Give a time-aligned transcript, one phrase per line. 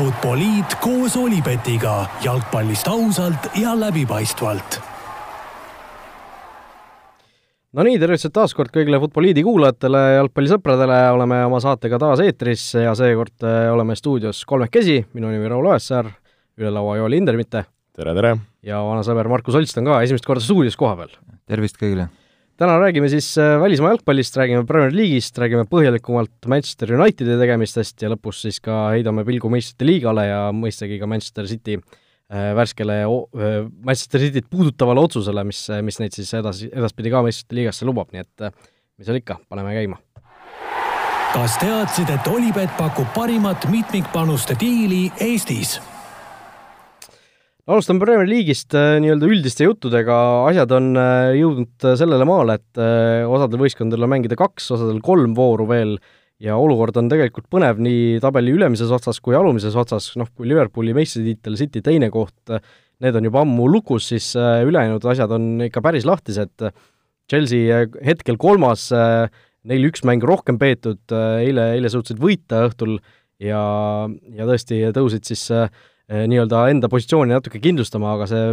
[0.00, 4.78] Futboliit koos Olipetiga jalgpallist ausalt ja läbipaistvalt.
[7.76, 12.94] no nii, tervitused taas kord kõigile Futboliidi kuulajatele, jalgpallisõpradele, oleme oma saatega taas eetris ja
[12.96, 16.08] seekord äh, oleme stuudios kolmekesi, minu nimi Raul Oessar,
[16.56, 17.66] üle laua Joel Hindermitte.
[17.92, 18.32] tere, tere!
[18.64, 21.12] ja vana sõber Markus Olst on ka esimest korda stuudios kohapeal.
[21.44, 22.08] tervist kõigile!
[22.60, 28.10] Täna räägime siis äh, välismaa jalgpallist, räägime Premier League'ist, räägime põhjalikumalt Manchester Unitedi tegemistest ja
[28.12, 33.54] lõpus siis ka heidame pilgu meistrite liigale ja mõistagi ka Manchester City äh, värskele äh,
[33.86, 38.26] Manchester Cityt puudutavale otsusele, mis, mis neid siis edasi, edaspidi ka meistrite liigasse lubab, nii
[38.26, 39.96] et mis seal ikka, paneme käima.
[41.32, 45.78] kas teadsid, et Olipet pakub parimat mitmikpanuste diili Eestis?
[47.70, 50.16] Alustame Premier League'ist äh, nii-öelda üldiste juttudega,
[50.48, 52.80] asjad on äh, jõudnud äh, sellele maale, et
[53.30, 55.98] osadel võistkondadel on mängida kaks, osadel kolm vooru veel.
[56.40, 60.94] Ja olukord on tegelikult põnev nii tabeli ülemises otsas kui alumises otsas, noh, kui Liverpooli
[60.96, 62.54] meistritiitel, City teine koht,
[63.04, 66.64] need on juba ammu lukus, siis ülejäänud asjad on ikka päris lahtised.
[67.28, 68.86] Chelsea hetkel kolmas,
[69.68, 72.96] neil üks mäng rohkem peetud, eile, eile suutsid võita õhtul
[73.40, 73.60] ja,
[74.36, 75.68] ja tõesti tõusid siis äh,
[76.10, 78.44] nii-öelda enda positsiooni natuke kindlustama, aga see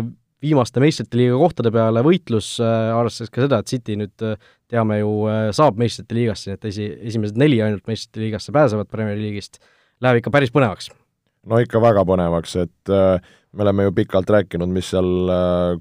[0.44, 4.38] viimaste meistrite liiga kohtade peale võitlus, eh, arvestades ka seda, et City nüüd eh,
[4.70, 5.12] teame ju,
[5.56, 9.62] saab meistrite liigasse, nii et esi, esimesed neli ainult meistrite liigasse pääsevad Premier League'ist,
[10.04, 10.92] läheb ikka päris põnevaks.
[11.48, 15.32] no ikka väga põnevaks, et me oleme ju pikalt rääkinud, mis seal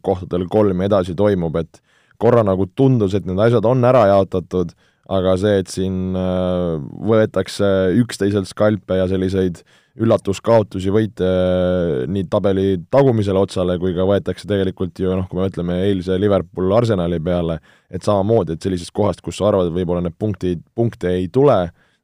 [0.07, 1.83] kohtadel kolm ja edasi toimub, et
[2.23, 4.71] korra nagu tundus, et need asjad on ära jaotatud,
[5.11, 7.67] aga see, et siin võetakse
[7.99, 14.49] üksteiselt skalpe ja selliseid äh, üllatuskaotusi, võite äh, nii tabeli tagumisele otsale kui ka võetakse
[14.49, 17.59] tegelikult ju noh, kui me mõtleme eilse Liverpool Arsenali peale,
[17.89, 21.57] et samamoodi, et sellisest kohast, kus sa arvad, võib-olla need punktid, punkte ei tule,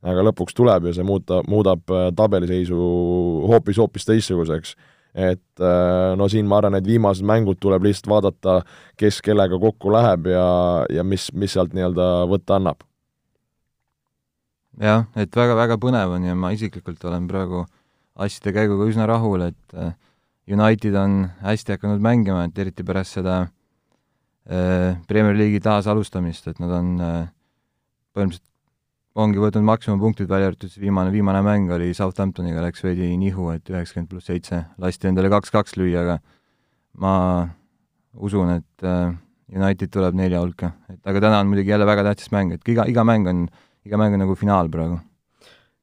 [0.02, 2.78] aga lõpuks tuleb ja see muuta, muudab äh, tabeliseisu
[3.50, 4.74] hoopis-hoopis teistsuguseks.
[5.12, 8.62] et äh, no siin ma arvan, et viimased mängud tuleb lihtsalt vaadata,
[8.96, 10.46] kes kellega kokku läheb ja,
[10.88, 12.80] ja mis, mis sealt nii-öelda võtta annab.
[14.80, 17.66] jah, et väga-väga põnev on ja ma isiklikult olen praegu
[18.20, 19.92] asjade käiguga üsna rahul, et äh,
[20.50, 26.74] United on hästi hakanud mängima, et eriti pärast seda äh, Premier League'i taasalustamist, et nad
[26.76, 27.20] on äh,
[28.12, 28.48] põhimõtteliselt
[29.22, 33.68] ongi võtnud maksimumpunktid, välja arvatud see viimane, viimane mäng oli Southamptoniga, läks veidi nihu, et
[33.68, 36.16] üheksakümmend pluss seitse, lasti endale kaks-kaks lüüa, aga
[37.00, 37.14] ma
[38.16, 38.86] usun, et
[39.52, 42.88] United tuleb nelja hulka, et aga täna on muidugi jälle väga tähtis mäng, et iga,
[42.88, 43.44] iga mäng on,
[43.84, 44.96] iga mäng on nagu finaal praegu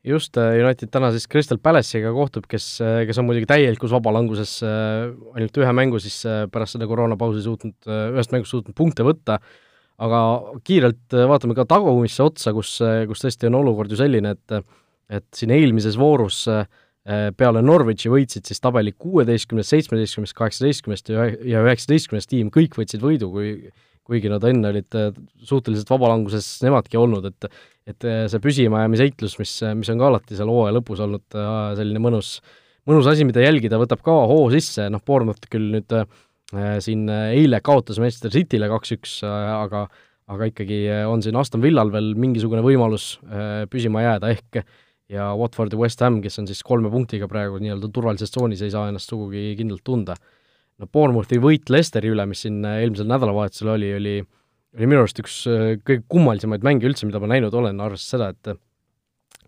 [0.04, 4.60] just, äh, United täna siis Crystal Palace'iga kohtub, kes, äh, kes on muidugi täielikus vabalanguses,
[4.64, 6.22] äh, ainult ühe mängu siis
[6.52, 7.78] pärast seda koroonapausi suutnud,
[8.16, 9.40] ühest mängust suutnud punkte võtta,
[10.00, 10.20] aga
[10.64, 12.78] kiirelt vaatame ka tagumisse otsa, kus,
[13.10, 14.62] kus tõesti on olukord ju selline, et
[15.10, 16.44] et siin eelmises voorus
[17.34, 23.72] peale Norwichi võitsid siis tabeli kuueteistkümnest, seitsmeteistkümnest, kaheksateistkümnest ja üheksateistkümnest tiim, kõik võtsid võidu, kui
[24.10, 24.98] kuigi nad enne olid
[25.46, 27.52] suhteliselt vabalanguses nemadki olnud, et
[27.90, 31.54] et äh, see püsimajäämise heitlus, mis, mis on ka alati seal hooaja lõpus olnud äh,
[31.80, 32.36] selline mõnus,
[32.90, 36.06] mõnus asi, mida jälgida, võtab ka hoo sisse, noh, Bournemouth küll nüüd äh,
[36.84, 39.88] siin eile kaotas Manchester City'le kaks-üks, aga
[40.30, 40.78] aga ikkagi
[41.10, 43.16] on siin Aston Villal veel mingisugune võimalus
[43.70, 44.60] püsima jääda, ehk
[45.10, 48.74] ja Watford ja West Ham, kes on siis kolme punktiga praegu nii-öelda turvalises tsoonis, ei
[48.74, 50.18] saa ennast sugugi kindlalt tunda.
[50.80, 54.18] No Bournemouthi võit Lesteri üle, mis siin eelmisel nädalavahetusel oli, oli
[54.78, 58.30] oli minu arust üks äh, kõige kummalisemaid mänge üldse, mida ma näinud olen, arvestades seda,
[58.36, 58.60] et äh,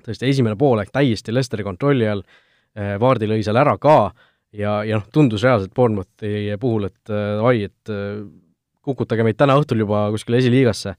[0.08, 2.24] tõesti esimene poolaeg täiesti Lesteri kontrolli all,
[2.78, 3.98] äh, Vaardi lõi seal ära ka
[4.58, 7.92] ja, ja noh, tundus reaalselt Bournemouthi puhul, et oi, et
[8.82, 10.96] kukutage meid täna õhtul juba kuskile esiliigasse,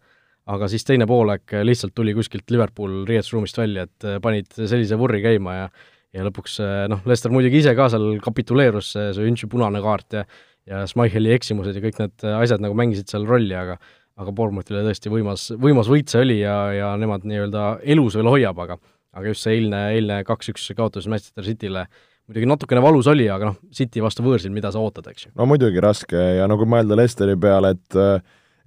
[0.53, 5.59] aga siis teine poolaeg lihtsalt tuli kuskilt Liverpool riietusruumist välja, et panid sellise vurri käima
[5.59, 5.67] ja
[6.13, 6.59] ja lõpuks
[6.93, 10.27] noh, Lester muidugi ise ka seal kapituleerus, see, seeÜnši punane kaart ja
[10.69, 13.81] ja Schmeicheli eksimused ja kõik need asjad nagu mängisid seal rolli, aga
[14.21, 17.65] aga Bournemouthile tõesti võimas, võimas võit see oli ja, ja nemad nii-öelda
[17.95, 18.77] elus veel hoiab, aga
[19.13, 21.87] aga just see eilne, eilne kaks-üks kaotus Manchester Cityle
[22.29, 25.33] muidugi natukene valus oli, aga noh, City vastu võõrsil, mida sa ootad, eks ju?
[25.39, 27.99] no muidugi raske ja no kui mõelda Lesteri peale, et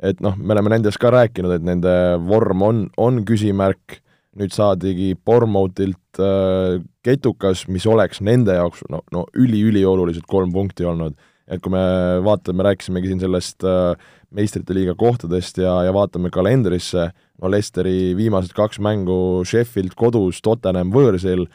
[0.03, 1.93] et noh, me oleme nendest ka rääkinud, et nende
[2.27, 4.01] vorm on, on küsimärk,
[4.39, 11.15] nüüd saadigi Bournemouthilt äh, ketukas, mis oleks nende jaoks no, no üli-ülioluliselt kolm punkti olnud.
[11.45, 11.81] et kui me
[12.25, 13.93] vaatame, me rääkisimegi siin sellest äh,
[14.35, 17.09] meistrite liiga kohtadest ja, ja vaatame kalendrisse,
[17.41, 21.45] no Lesteri viimased kaks mängu Sheffield kodus, Tottenham võõrsil,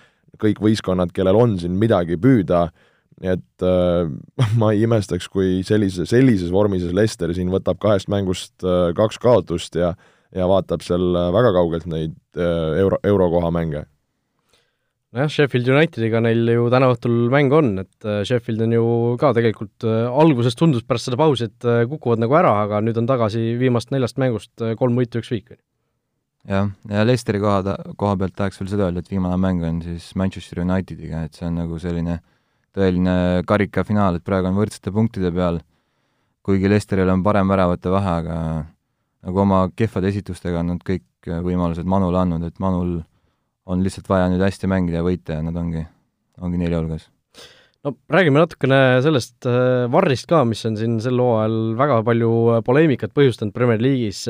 [0.41, 2.69] kõik võistkonnad, kellel on siin midagi püüda,
[3.21, 4.09] nii et äh,
[4.61, 9.77] ma ei imestaks, kui sellise, sellises vormis Lester siin võtab kahest mängust äh, kaks kaotust
[9.77, 9.95] ja
[10.37, 13.87] ja vaatab seal väga kaugelt neid äh, euro, eurokoha mänge
[15.15, 18.85] nojah, Sheffield Unitediga neil ju täna õhtul mäng on, et äh, Sheffield on ju
[19.21, 22.99] ka tegelikult äh, alguses tundus pärast seda pausi, et äh, kukuvad nagu ära, aga nüüd
[23.01, 25.57] on tagasi viimast neljast mängust kolm võitu, üks viik.
[26.49, 30.13] jah, ja Leicesteri koha koha pealt tahaks veel seda öelda, et viimane mäng on siis
[30.17, 32.21] Manchester Unitediga, et see on nagu selline
[32.77, 35.59] tõeline karikafinaal, et praegu on võrdsete punktide peal,
[36.47, 38.37] kuigi Leicesteril on parem väravate vahe, aga
[39.27, 43.01] nagu oma kehvade esitustega on nad kõik võimalused Manule andnud, et Manul
[43.71, 45.83] on lihtsalt vaja nüüd hästi mängida ja võita ja nad ongi,
[46.41, 47.09] ongi nelja hulgas.
[47.85, 52.65] no räägime natukene sellest äh, Varrist ka, mis on siin sel hooajal väga palju äh,
[52.67, 54.27] poleemikat põhjustanud Premier League'is,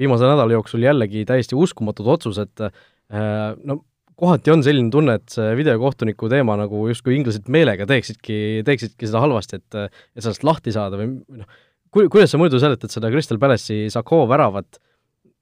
[0.00, 3.82] viimase nädala jooksul jällegi täiesti uskumatud otsused, äh, no
[4.20, 9.22] kohati on selline tunne, et see videokohtuniku teema nagu justkui inglased meelega teeksidki, teeksidki seda
[9.24, 11.60] halvasti, et et sellest lahti saada või noh,
[11.94, 14.80] ku-, kuidas sa muidu seletad seda Crystal Palace'i Sakho väravat,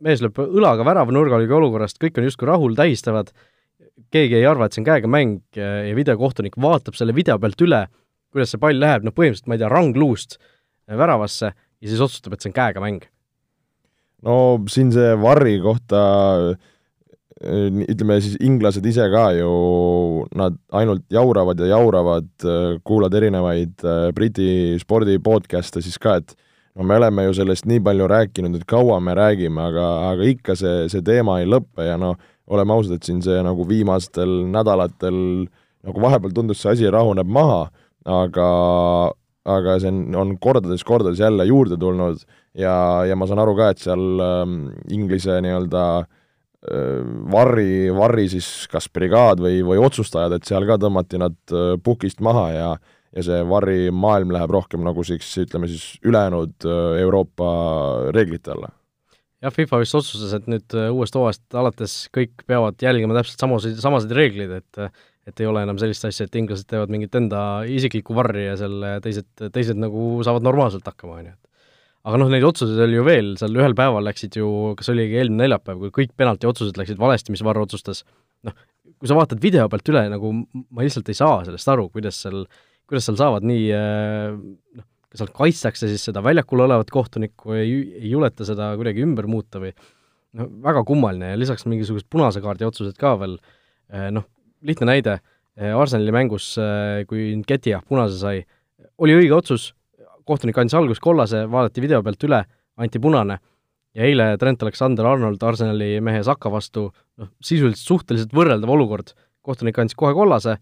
[0.05, 3.33] mees lööb õlaga värava nurgalöögi olukorrast, kõik on justkui rahul, tähistavad,
[4.15, 7.85] keegi ei arva, et see on käega mäng ja videokohtunik vaatab selle video pealt üle,
[8.33, 10.39] kuidas see pall läheb, noh põhimõtteliselt ma ei tea, rangluust
[10.89, 13.07] väravasse ja siis otsustab, et see on käega mäng.
[14.27, 14.35] no
[14.71, 16.01] siin see Varri kohta
[17.39, 19.51] ütleme siis inglased ise ka ju,
[20.39, 22.31] nad ainult jauravad ja jauravad,
[22.87, 26.35] kuulad erinevaid Briti spordi podcast'e siis ka, et
[26.75, 30.59] no me oleme ju sellest nii palju rääkinud, et kaua me räägime, aga, aga ikka
[30.59, 32.19] see, see teema ei lõpe ja noh,
[32.51, 35.47] oleme ausad, et siin see nagu viimastel nädalatel
[35.87, 37.69] nagu vahepeal tundus, see asi rahuneb maha,
[38.03, 38.51] aga
[39.49, 42.19] aga see on, on kordades-kordades jälle juurde tulnud
[42.59, 42.75] ja,
[43.09, 44.57] ja ma saan aru ka, et seal ähm,
[44.93, 46.17] Inglise nii-öelda äh,
[47.33, 51.37] varri, varri siis kas brigaad või, või otsustajad, et seal ka tõmmati nad
[51.87, 52.71] pukist maha ja
[53.17, 56.67] ja see Varri maailm läheb rohkem nagu siis, ütleme siis ülejäänud
[57.01, 57.53] Euroopa
[58.15, 58.73] reeglite alla.
[59.43, 64.13] jah, FIFA vist otsustas, et nüüd uuest hooajast alates kõik peavad jälgima täpselt samasid, samasid
[64.19, 64.91] reegleid, et
[65.29, 68.81] et ei ole enam sellist asja, et inglased teevad mingit enda isiklikku varri ja seal
[69.05, 71.48] teised, teised nagu saavad normaalselt hakkama, on ju, et
[72.07, 74.49] aga noh, neid otsuseid oli ju veel, seal ühel päeval läksid ju,
[74.79, 78.05] kas oligi eelmine neljapäev, kui kõik penalti otsused läksid valesti, mis Varro otsustas,
[78.47, 78.55] noh,
[78.99, 82.47] kui sa vaatad video pealt üle, nagu ma lihtsalt ei saa sellest aru, kuidas seal
[82.89, 84.87] kuidas seal saavad nii noh,
[85.17, 89.73] seal kaitstakse siis seda väljakul olevat kohtunikku, ei, ei juleta seda kuidagi ümber muuta või
[90.37, 91.33] noh, väga kummaline.
[91.33, 93.39] Ja lisaks mingisugused punase kaardi otsused ka veel,
[93.93, 94.27] äh, noh,
[94.65, 95.19] lihtne näide,
[95.59, 96.55] äh, Arsenali mängus,
[97.11, 98.45] kui Nketiah punase sai,
[99.01, 99.73] oli õige otsus,
[100.29, 102.43] kohtunik andis alguses kollase, vaadati video pealt üle,
[102.79, 103.39] anti punane.
[103.97, 109.97] Ja eile Trent Alexander-Arnold Arsenali mehe Saka vastu, noh, sisuliselt suhteliselt võrreldav olukord, kohtunik andis
[109.99, 110.59] kohe kollase,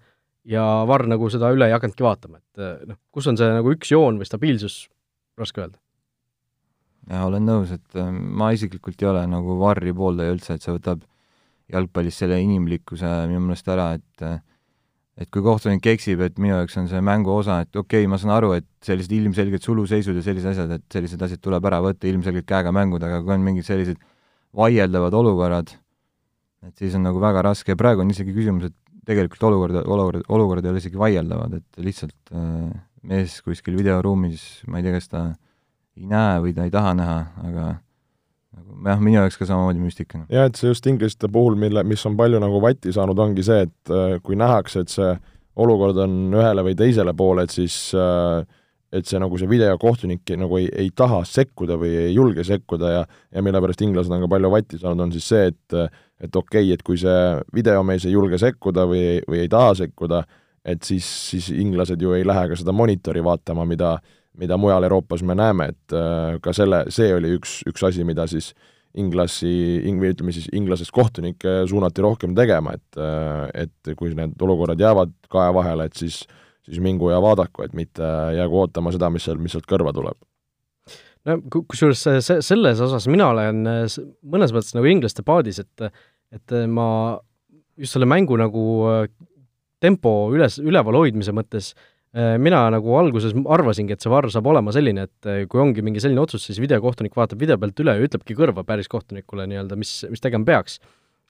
[0.46, 3.72] ja Varr nagu seda üle ei hakanudki vaatama, et eh, noh, kus on see nagu
[3.74, 4.86] üks joon või stabiilsus,
[5.38, 5.78] raske öelda.
[7.10, 10.74] jaa, olen nõus, et eh, ma isiklikult ei ole nagu Varri pooldaja üldse, et see
[10.76, 11.02] võtab
[11.72, 14.38] jalgpallis selle inimlikkuse minu meelest ära, et eh,
[15.16, 18.18] et kui kohtunik eksib, et minu jaoks on see mängu osa, et okei okay,, ma
[18.20, 22.08] saan aru, et sellised ilmselged suluseisud ja sellised asjad, et sellised asjad tuleb ära võtta,
[22.10, 24.02] ilmselgelt käega mängud, aga kui on mingid sellised
[24.56, 25.72] vaieldavad olukorrad,
[26.68, 27.72] et siis on nagu väga raske.
[27.72, 28.76] Ja praegu on isegi küsimus, et
[29.08, 32.70] tegelikult olukorda, olukord, olukorrad ei ole isegi vaieldavad, et lihtsalt äh,
[33.06, 35.26] mees kuskil videoruumis, ma ei tea, kas ta
[35.96, 37.66] ei näe või ta ei taha näha, aga
[38.56, 40.24] nagu jah, minu jaoks ka samamoodi müstika.
[40.32, 43.66] jah, et see just inglaste puhul, mille, mis on palju nagu vatti saanud, ongi see,
[43.68, 45.10] et äh, kui nähakse, et see
[45.56, 48.44] olukord on ühele või teisele poole, et siis äh,
[48.96, 53.04] et see nagu see videokohtunik nagu ei, ei taha sekkuda või ei julge sekkuda ja
[53.34, 55.78] ja mille pärast inglased on ka palju vatti saanud, on siis see, et
[56.22, 57.22] et okei okay,, et kui see
[57.54, 60.22] videomees ei julge sekkuda või, või ei taha sekkuda,
[60.64, 63.96] et siis, siis inglased ju ei lähe ka seda monitori vaatama, mida
[64.36, 68.28] mida mujal Euroopas me näeme, et äh, ka selle, see oli üks, üks asi, mida
[68.30, 68.52] siis
[68.96, 69.52] inglasi,
[69.88, 74.80] ing-, või ütleme siis inglasest kohtunikke suunati rohkem tegema, et äh, et kui need olukorrad
[74.80, 79.10] jäävad kae vahele, et siis äh, siis mingu ja vaadaku, et mitte jäägu ootama seda,
[79.12, 80.18] mis seal, mis sealt kõrva tuleb.
[81.26, 85.88] no kusjuures see, selles osas mina olen mõnes mõttes nagu inglaste paadis, et
[86.34, 86.88] et ma
[87.78, 88.64] just selle mängu nagu
[89.82, 91.74] tempo üles, üleval hoidmise mõttes
[92.16, 96.22] mina nagu alguses arvasingi, et see VAR saab olema selline, et kui ongi mingi selline
[96.22, 100.24] otsus, siis videokohtunik vaatab video pealt üle ja ütlebki kõrva päris kohtunikule nii-öelda, mis, mis
[100.24, 100.78] tegema peaks.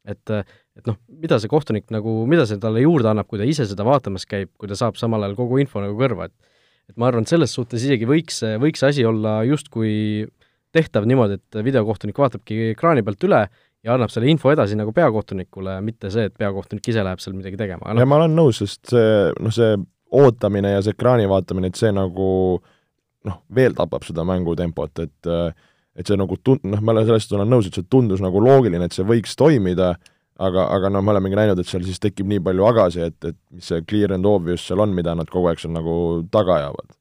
[0.06, 0.30] Et,
[0.78, 3.82] et noh, mida see kohtunik nagu, mida see talle juurde annab, kui ta ise seda
[3.88, 6.54] vaatamas käib, kui ta saab samal ajal kogu info nagu kõrva, et
[6.86, 10.26] et ma arvan, et selles suhtes isegi võiks, võiks asi olla justkui
[10.76, 13.42] tehtav niimoodi, et videokohtunik vaatabki ekraani pealt üle
[13.86, 17.58] ja annab selle info edasi nagu peakohtunikule, mitte see, et peakohtunik ise läheb seal midagi
[17.58, 18.02] tegema no..
[18.02, 19.12] ja ma olen nõus, sest see,
[19.42, 19.74] noh, see
[20.16, 22.28] ootamine ja see ekraani vaatamine, et see nagu
[23.26, 25.32] noh, veel tapab seda mängutempot, et
[25.96, 28.84] et see nagu tun-, noh, ma olen sellest olen nõus, et see tundus nagu loogiline,
[28.84, 29.94] et see võiks toimida,
[30.36, 33.38] aga, aga noh, me olemegi näinud, et seal siis tekib nii palju agasi, et, et
[33.56, 35.96] mis see clear and obvious seal on, mida nad kogu aeg seal nagu
[36.32, 36.92] taga ajavad.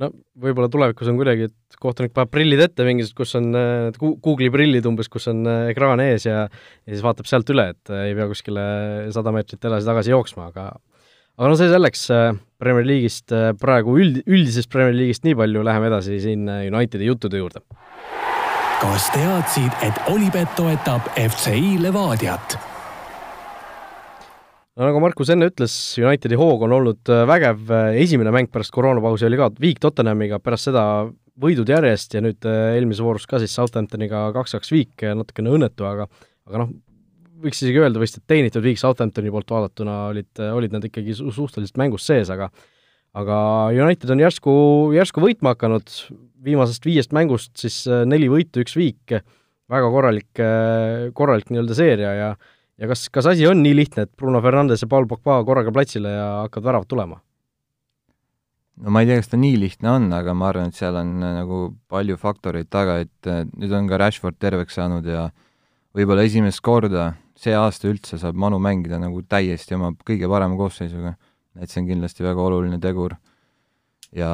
[0.00, 0.08] No
[0.40, 4.86] võib-olla tulevikus on kuidagi, et kohtunik paneb prillid ette mingisugused, kus on need Google'i prillid
[4.88, 8.64] umbes, kus on ekraan ees ja ja siis vaatab sealt üle, et ei pea kuskile
[9.12, 10.70] sada meetrit edasi-tagasi jooksma, aga
[11.36, 12.06] aga no see selleks,
[12.60, 17.64] Premier League'ist praegu üld, üldisest Premier League'ist nii palju, läheme edasi siin Unitedi juttude juurde.
[18.80, 22.58] kas teadsid, et Olipet toetab FCI Levadiat?
[24.80, 29.28] no nagu Markus enne ütles, Unitedi hoog on olnud äh, vägev, esimene mäng pärast koroonapausi
[29.28, 30.84] oli ka viik Tottenhamiga, pärast seda
[31.40, 36.08] võidud järjest ja nüüd äh, eelmises voorus ka siis Southamptoniga kaks-kaks viik, natukene õnnetu, aga
[36.48, 36.72] aga noh,
[37.40, 41.32] võiks isegi öelda vist, et teenitud viik Southamptoni poolt vaadatuna olid, olid nad ikkagi su
[41.34, 42.50] suhteliselt mängus sees, aga
[43.18, 43.36] aga
[43.74, 44.52] United on järsku,
[44.94, 45.90] järsku võitma hakanud,
[46.46, 49.18] viimasest viiest mängust siis äh, neli võitu, üks viik,
[49.70, 50.40] väga korralik,
[51.14, 52.30] korralik nii-öelda seeria ja
[52.80, 56.14] ja kas, kas asi on nii lihtne, et Bruno Fernandes ja Paul Pogba korraga platsile
[56.14, 57.20] ja hakkavad väravad tulema?
[58.80, 61.12] no ma ei tea, kas ta nii lihtne on, aga ma arvan, et seal on
[61.20, 61.60] äh, nagu
[61.92, 65.28] palju faktoreid taga, et äh, nüüd on ka Rashford terveks saanud ja
[65.96, 71.14] võib-olla esimest korda see aasta üldse saab Manu mängida nagu täiesti oma kõige parema koosseisuga.
[71.60, 73.16] et see on kindlasti väga oluline tegur.
[74.12, 74.30] ja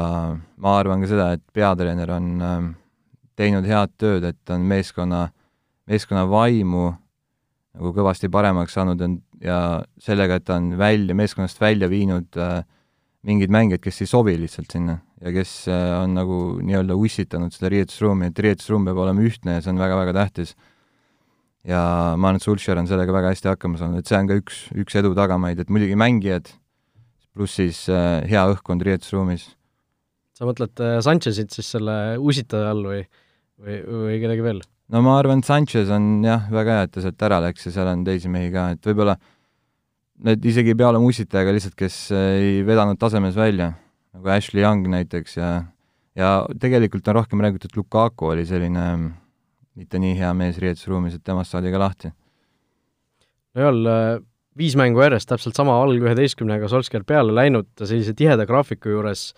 [0.57, 2.61] ma arvan ka seda, et peatreener on äh,
[3.37, 5.29] teinud head tööd, et on meeskonna,
[5.87, 6.87] meeskonna vaimu
[7.77, 12.63] nagu kõvasti paremaks saanud on ja sellega, et ta on välja, meeskonnast välja viinud äh,
[13.27, 17.71] mingid mängijad, kes ei sobi lihtsalt sinna ja kes äh, on nagu nii-öelda ussitanud seda
[17.73, 20.57] riietusruumi, et riietusruum peab olema ühtne ja see on väga-väga tähtis.
[21.67, 21.83] Ja
[22.15, 24.63] ma arvan, et Sulcher on sellega väga hästi hakkama saanud, et see on ka üks,
[24.85, 26.53] üks edu tagamaid, et muidugi mängijad,
[27.37, 29.51] pluss siis äh, hea õhkkond riietusruumis.
[30.37, 33.03] sa mõtled äh, Sanchezit siis selle usitaja all või,
[33.61, 34.63] või, või kedagi veel?
[34.95, 37.91] no ma arvan, Sanchez on jah, väga hea, et ta sealt ära läks ja seal
[37.93, 39.19] on teisi mehi ka, et võib-olla
[40.27, 43.75] need isegi ei pea olema ussitajaga lihtsalt, kes ei vedanud tasemes välja,
[44.17, 45.51] nagu Ashley Young näiteks ja
[46.17, 48.85] ja tegelikult on rohkem räägitud, et Lukaku oli selline
[49.77, 52.13] mitte nii hea mees riietusruumis, et temast saadi ka lahti.
[53.55, 53.99] no jälle
[54.57, 59.31] viis mängu järjest täpselt sama alg üheteistkümnega Solskjaer peale läinud sellise tiheda graafiku juures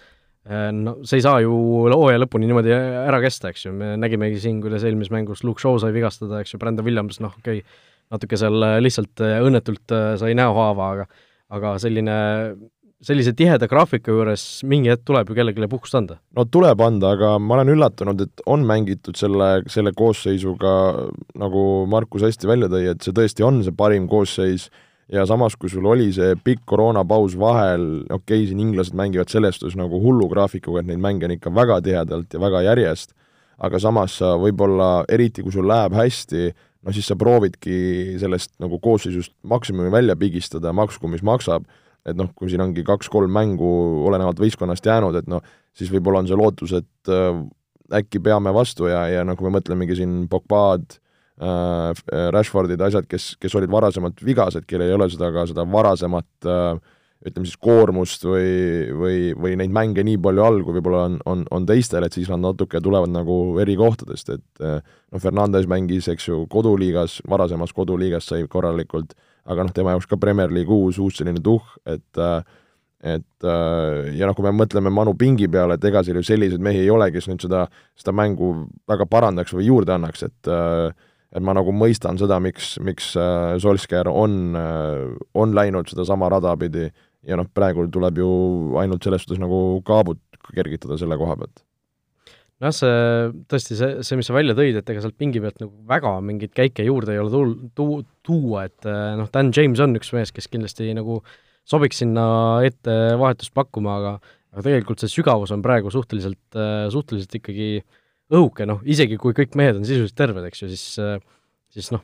[0.49, 1.53] Äh, no see ei saa ju
[1.93, 5.77] hooaja lõpuni niimoodi ära kesta, eks ju, me nägimegi siin, kuidas eelmises mängus Luke Shaw
[5.83, 7.81] sai vigastada, eks ju, Brandon Williams, noh, okei okay,,
[8.15, 9.93] natuke seal lihtsalt õnnetult
[10.23, 11.09] sai näohaava, aga
[11.59, 12.15] aga selline,
[13.05, 16.19] sellise tiheda graafiku juures mingi hetk tuleb ju kellelegi puhkust anda?
[16.35, 20.75] no tuleb anda, aga ma olen üllatunud, et on mängitud selle, selle koosseisuga,
[21.39, 24.69] nagu Markus hästi välja tõi, et see tõesti on see parim koosseis
[25.13, 29.61] ja samas, kui sul oli see pikk koroonapaus vahel, okei okay,, siin inglased mängivad selles
[29.61, 33.15] suhtes nagu hullu graafikuga, et neid mänge on ikka väga tihedalt ja väga järjest,
[33.63, 36.51] aga samas sa võib-olla, eriti kui sul läheb hästi,
[36.83, 41.67] no siis sa proovidki sellest nagu koosseisust maksimumi välja pigistada, maksku mis maksab,
[42.11, 43.69] et noh, kui siin ongi kaks-kolm mängu
[44.09, 45.45] olenevalt võistkonnast jäänud, et noh,
[45.77, 47.43] siis võib-olla on see lootus, et äh,
[48.01, 50.99] äkki peame vastu ja, ja noh, kui me mõtlemegi siin Pogba'd,
[51.39, 51.95] Äh,
[52.35, 56.81] Rashfordid, asjad, kes, kes olid varasemalt vigased, kellel ei ole seda ka seda varasemat äh,
[57.29, 58.49] ütleme siis koormust või,
[58.91, 62.31] või, või neid mänge nii palju all, kui võib-olla on, on, on teistel, et siis
[62.33, 67.75] nad natuke tulevad nagu eri kohtadest, et äh, noh, Fernandes mängis, eks ju, koduliigas, varasemas
[67.77, 69.15] koduliigas sai korralikult,
[69.49, 72.23] aga noh, tema jaoks ka Premier League uus, uus selline tuhh, et
[72.99, 76.81] et ja noh, kui me mõtleme Manu Pingi peale, et ega seal ju selliseid mehi
[76.83, 78.49] ei ole, kes nüüd seda, seda mängu
[78.91, 80.91] väga parandaks või juurde annaks, et äh,
[81.35, 85.05] et ma nagu mõistan seda, miks, miks äh, Solskjaer on, äh,
[85.37, 86.87] on läinud sedasama rada pidi
[87.29, 88.29] ja noh, praegu tuleb ju
[88.81, 90.21] ainult selles suhtes nagu kaabut
[90.55, 91.68] kergitada selle koha pealt.
[92.63, 92.95] Nojah, see
[93.51, 96.55] tõesti, see, see, mis sa välja tõid, et ega sealt pingi pealt nagu väga mingeid
[96.57, 100.35] käike juurde ei ole tul-, tu-, tuua, et äh, noh, Dan James on üks mees,
[100.35, 101.21] kes kindlasti nagu
[101.69, 102.27] sobiks sinna
[102.67, 106.57] ette vahetust pakkuma, aga aga tegelikult see sügavus on praegu suhteliselt,
[106.91, 107.83] suhteliselt ikkagi
[108.33, 110.87] õhuke, noh, isegi kui kõik mehed on sisuliselt terved, eks ju, siis
[111.75, 112.03] siis noh,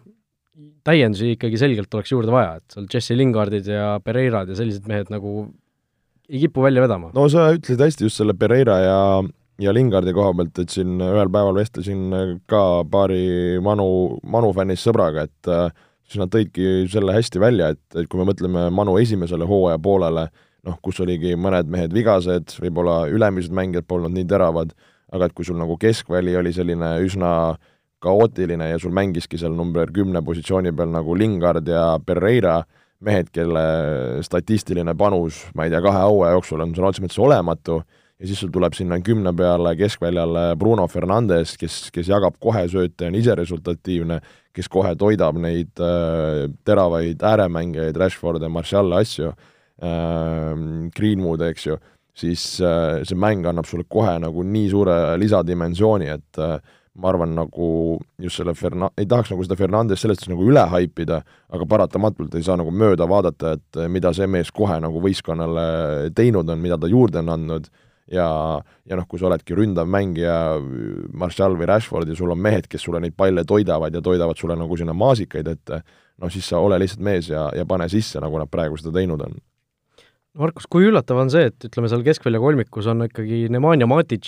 [0.86, 5.10] täiendusi ikkagi selgelt oleks juurde vaja, et seal Jesse Lingardid ja Pereirad ja sellised mehed
[5.12, 5.48] nagu
[6.30, 7.10] ei kipu välja vedama.
[7.16, 8.98] no sa ütlesid hästi just selle Pereira ja
[9.62, 12.06] ja Lingardi koha pealt, et siin ühel päeval vestlesin
[12.50, 13.86] ka paari Manu,
[14.26, 15.68] Manu fännist sõbraga, et äh,
[16.08, 20.28] siis nad tõidki selle hästi välja, et, et kui me mõtleme Manu esimesele hooaja poolele,
[20.64, 24.74] noh, kus oligi mõned mehed vigased, võib-olla ülemised mängijad polnud nii teravad,
[25.14, 27.30] aga et kui sul nagu keskväli oli selline üsna
[28.04, 32.62] kaootiline ja sul mängiski seal number kümne positsiooni peal nagu Lingard ja Pereira,
[33.04, 33.64] mehed, kelle
[34.24, 37.82] statistiline panus, ma ei tea, kahe hooaja jooksul on sõna otseses mõttes olematu,
[38.24, 43.10] ja siis sul tuleb sinna kümne peale keskväljale Bruno Fernandes, kes, kes jagab kohe sööte,
[43.10, 44.16] on ise resultatiivne,
[44.56, 50.64] kes kohe toidab neid äh, teravaid ääremängijaid, Rashford ja Martial asju äh,,
[50.96, 51.76] Greenwood, eks ju,
[52.16, 56.56] siis äh, see mäng annab sulle kohe nagu nii suure lisadimensiooni, et äh,
[56.96, 57.70] ma arvan, nagu
[58.24, 61.20] just selle Ferna-, ei tahaks nagu seda Fernandes selles suhtes nagu üle haipida,
[61.52, 66.48] aga paratamatult ei saa nagu mööda vaadata, et mida see mees kohe nagu võistkonnale teinud
[66.48, 67.74] on, mida ta juurde on andnud,
[68.12, 68.28] ja,
[68.88, 70.36] ja noh, kui sa oledki ründav mängija,
[71.12, 74.58] Martial või Rashford ja sul on mehed, kes sulle neid palle toidavad ja toidavad sulle
[74.58, 75.80] nagu sinna maasikaid ette,
[76.20, 79.24] noh siis sa ole lihtsalt mees ja, ja pane sisse, nagu nad praegu seda teinud
[79.24, 79.38] on.
[80.34, 84.26] Markus, kui üllatav on see, et ütleme, seal keskvälja kolmikus on ikkagi Nemanja Matic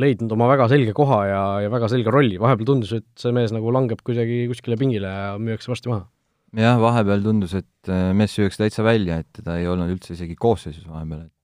[0.00, 3.54] leidnud oma väga selge koha ja, ja väga selge rolli, vahepeal tundus, et see mees
[3.54, 6.08] nagu langeb kuidagi kuskile pingile ja müüakse varsti maha.
[6.58, 10.34] jah, vahepeal tundus, et äh, mees süüakse täitsa välja, et teda ei olnud üldse isegi
[10.38, 11.30] koosseisus vahepeal, et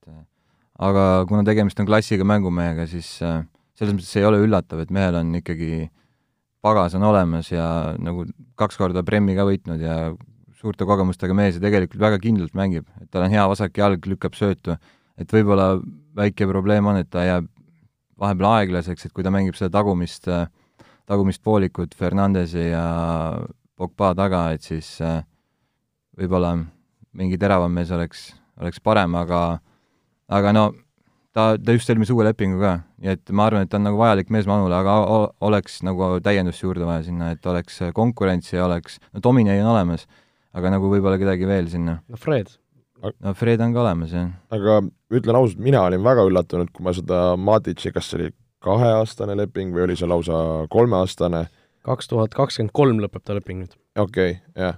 [0.81, 3.43] aga kuna tegemist on klassiga mängumehega, siis äh,
[3.77, 5.89] selles mõttes ei ole üllatav, et mehel on ikkagi
[6.61, 7.65] pagas on olemas ja
[8.01, 8.25] nagu
[8.59, 9.95] kaks korda Premmi ka võitnud ja
[10.61, 14.37] suurte kogemustega mees ja tegelikult väga kindlalt mängib, et tal on hea vasak jalg, lükkab
[14.37, 14.77] söötu,
[15.17, 15.73] et võib-olla
[16.17, 17.49] väike probleem on, et ta jääb
[18.21, 20.29] vahepeal aeglaseks, et kui ta mängib seda tagumist,
[21.09, 22.85] tagumist poolikut Fernandesi ja
[23.77, 25.23] Pogba taga, et siis äh,
[26.19, 26.53] võib-olla
[27.17, 28.27] mingi teravam mees oleks,
[28.61, 29.57] oleks parem, aga
[30.31, 30.65] aga no
[31.35, 33.99] ta, ta just sõlmis uue lepingu ka, nii et ma arvan, et ta on nagu
[33.99, 34.97] vajalik mees Manule, aga
[35.43, 40.07] oleks nagu täiendust juurde vaja sinna, et oleks konkurentsi ja oleks, no Dominei on olemas,
[40.57, 42.01] aga nagu võib-olla kedagi veel sinna.
[42.07, 42.55] no Fred
[43.01, 44.29] no Fred on ka olemas, jah.
[44.53, 44.81] aga
[45.13, 48.29] ütlen ausalt, mina olin väga üllatunud, kui ma seda Matitši, kas see oli
[48.61, 51.47] kaheaastane leping või oli see lausa kolmeaastane?
[51.87, 53.77] kaks tuhat kakskümmend kolm lõpeb ta leping nüüd.
[53.97, 54.77] okei okay,, jah.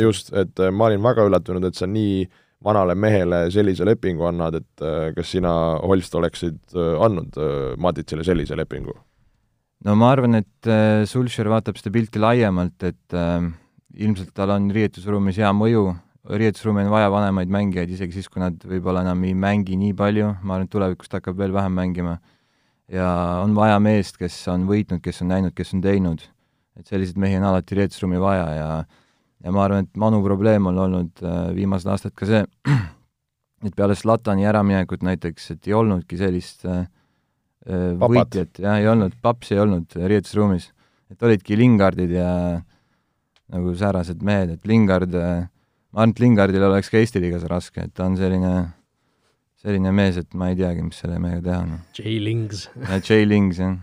[0.00, 2.24] just, et äh, ma olin väga üllatunud, et sa nii
[2.64, 5.52] vanale mehele sellise lepingu annad, et äh, kas sina,
[5.82, 7.38] Holst, oleksid äh, andnud
[7.82, 8.94] Matitšile sellise lepingu?
[9.82, 10.70] no ma arvan, et
[11.10, 13.50] Sulcher vaatab seda pilti laiemalt, et äh,
[13.98, 15.88] ilmselt tal on riietusruumis hea mõju
[16.22, 20.28] riietusruumi on vaja vanemaid mängijaid, isegi siis, kui nad võib-olla enam ei mängi nii palju,
[20.42, 22.18] ma arvan, et tulevikus ta hakkab veel vähem mängima.
[22.92, 23.08] ja
[23.42, 26.22] on vaja meest, kes on võitnud, kes on näinud, kes on teinud.
[26.76, 28.68] et selliseid mehi on alati riietusruumi vaja ja
[29.42, 32.42] ja ma arvan, et Manu probleem on olnud äh, viimased aastad ka see,
[33.66, 36.84] et peale Zlatani äraminekut näiteks, et ei olnudki sellist äh,
[37.66, 40.70] äh võitjat, jah, ei olnud, papsi ei olnud riietusruumis.
[41.12, 42.30] et olidki Lingardid ja
[43.52, 45.48] nagu säärased mehed, et Lingard äh,
[45.92, 48.52] ma arvan, et Lingardil oleks ka Eesti liigas raske, et ta on selline,
[49.62, 51.82] selline mees, et ma ei teagi, mis selle mehega teha, noh.
[51.98, 52.68] J-Lings.
[53.08, 53.76] J-Lings, jah.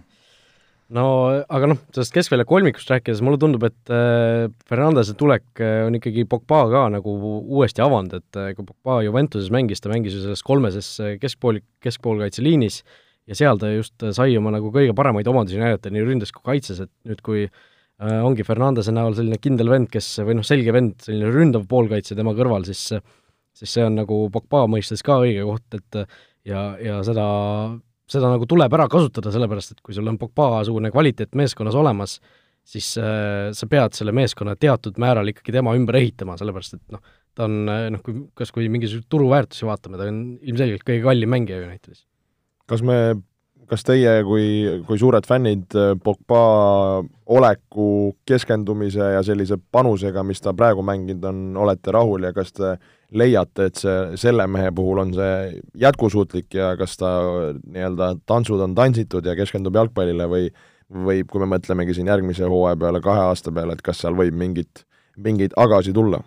[0.95, 1.05] No
[1.45, 6.25] aga noh, sellest keskvälja kolmikust rääkides mulle tundub, et äh, Fernandese tulek äh, on ikkagi
[6.29, 10.43] Pogba ka nagu uuesti avanud, et äh, kui Pogba Juventuses mängis, ta mängis ju selles
[10.45, 12.81] kolmeses keskpool, keskpoolkaitseliinis
[13.29, 16.81] ja seal ta just sai oma nagu kõige paremaid omadusi näidata nii ründes kui kaitses,
[16.87, 17.45] et nüüd, kui
[17.99, 22.31] ongi Fernandese näol selline kindel vend, kes, või noh, selge vend, selline ründav poolkaitse tema
[22.37, 22.93] kõrval, siis
[23.59, 25.97] siis see on nagu Pogba mõistes ka õige koht, et
[26.47, 27.25] ja, ja seda,
[28.09, 32.17] seda nagu tuleb ära kasutada, sellepärast et kui sul on Pogba-sugune kvaliteet meeskonnas olemas,
[32.69, 37.03] siis äh, sa pead selle meeskonna teatud määral ikkagi tema ümber ehitama, sellepärast et noh,
[37.37, 41.61] ta on noh, kui, kas kui mingisuguseid turuväärtusi vaatame, ta on ilmselgelt kõige kallim mängija
[41.65, 42.05] Unitedis.
[42.69, 42.99] kas me
[43.69, 44.45] kas teie kui,
[44.87, 46.39] kui suured fännid äh, Pogba
[47.29, 52.73] oleku, keskendumise ja sellise panusega, mis ta praegu mänginud on, olete rahul ja kas te
[53.11, 57.11] leiate, et see, selle mehe puhul on see jätkusuutlik ja kas ta
[57.61, 60.49] nii-öelda tantsud on tantsitud ja keskendub jalgpallile või
[60.89, 64.33] või kui me mõtlemegi siin järgmise hooaja peale, kahe aasta peale, et kas seal võib
[64.37, 64.85] mingit,
[65.17, 66.23] mingeid agasid tulla?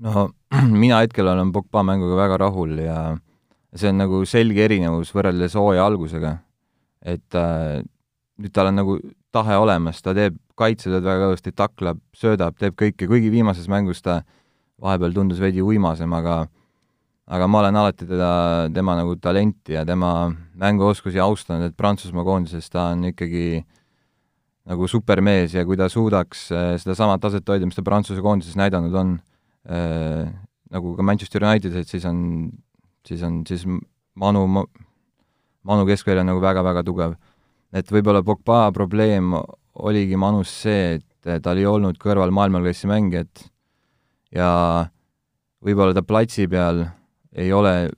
[0.00, 0.30] no
[0.84, 3.00] mina hetkel olen Pogba mänguga väga rahul ja
[3.74, 6.38] see on nagu selge erinevus võrreldes hooaja algusega.
[7.00, 7.80] et äh,
[8.40, 8.98] nüüd tal on nagu
[9.32, 14.20] tahe olemas, ta teeb kaitsetööd väga kõvasti, taklab, söödab, teeb kõike, kuigi viimases mängus ta
[14.80, 16.42] vahepeal tundus veidi uimasem, aga
[17.30, 18.30] aga ma olen alati teda,
[18.74, 23.62] tema nagu talenti ja tema mänguoskusi austanud, et Prantsusmaa koondises ta on ikkagi
[24.70, 28.96] nagu supermees ja kui ta suudaks äh, sedasama taset hoida, mis ta Prantsuse koondises näidanud
[28.98, 29.14] on
[29.70, 30.26] äh,,
[30.74, 32.50] nagu ka Manchester Unitedis, et siis on
[33.10, 33.66] siis on siis
[34.14, 34.46] Manu,
[35.66, 37.18] Manu keskvälja nagu väga-väga tugev.
[37.72, 39.34] et võib-olla Pogba probleem
[39.78, 43.44] oligi Manus see, et tal ei olnud kõrval maailmaklassi mängijat
[44.34, 44.50] ja
[45.62, 46.84] võib-olla ta platsi peal
[47.36, 47.90] ei ole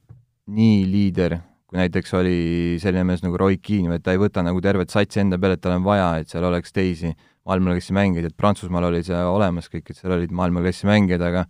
[0.52, 2.36] nii liider, kui näiteks oli
[2.82, 5.62] selline mees nagu Roy Keane, et ta ei võta nagu tervet satsi enda peale, et
[5.64, 7.14] tal on vaja, et seal oleks teisi
[7.48, 11.46] maailmaklassi mängijaid, et Prantsusmaal oli see olemas kõik, et seal olid maailmaklassi mängijad, aga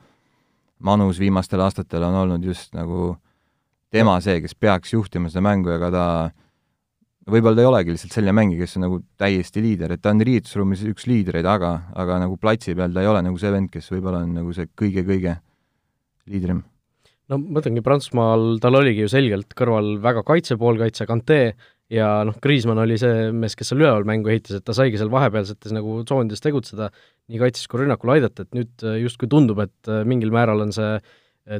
[0.83, 3.12] Manus viimastel aastatel on olnud just nagu
[3.92, 6.07] tema see, kes peaks juhtima seda mängu, ega ta
[7.31, 10.22] võib-olla ta ei olegi lihtsalt selline mängija, kes on nagu täiesti liider, et ta on
[10.26, 13.90] riietusruumis üks liidreid, aga, aga nagu platsi peal ta ei ole nagu see vend, kes
[13.92, 15.37] võib-olla on nagu see kõige-kõige
[16.33, 16.64] liidrim.
[17.31, 21.40] no ma mõtlengi, Prantsusmaal tal oligi ju selgelt kõrval väga kaitse, poolkaitse, Kante
[21.92, 25.12] ja noh, Kriismann oli see mees, kes seal üleval mängu ehitas, et ta saigi seal
[25.12, 26.90] vahepealsetes nagu tsoonides tegutseda,
[27.31, 30.96] nii kaitses kui rünnakul aidata, et nüüd justkui tundub, et mingil määral on see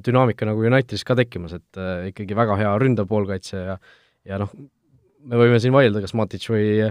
[0.07, 1.81] dünaamika nagu Unitedis ka tekkimas, et
[2.13, 3.79] ikkagi väga hea ründav poolkaitse ja
[4.29, 4.53] ja noh,
[5.27, 6.87] me võime siin vaielda, kas Matic või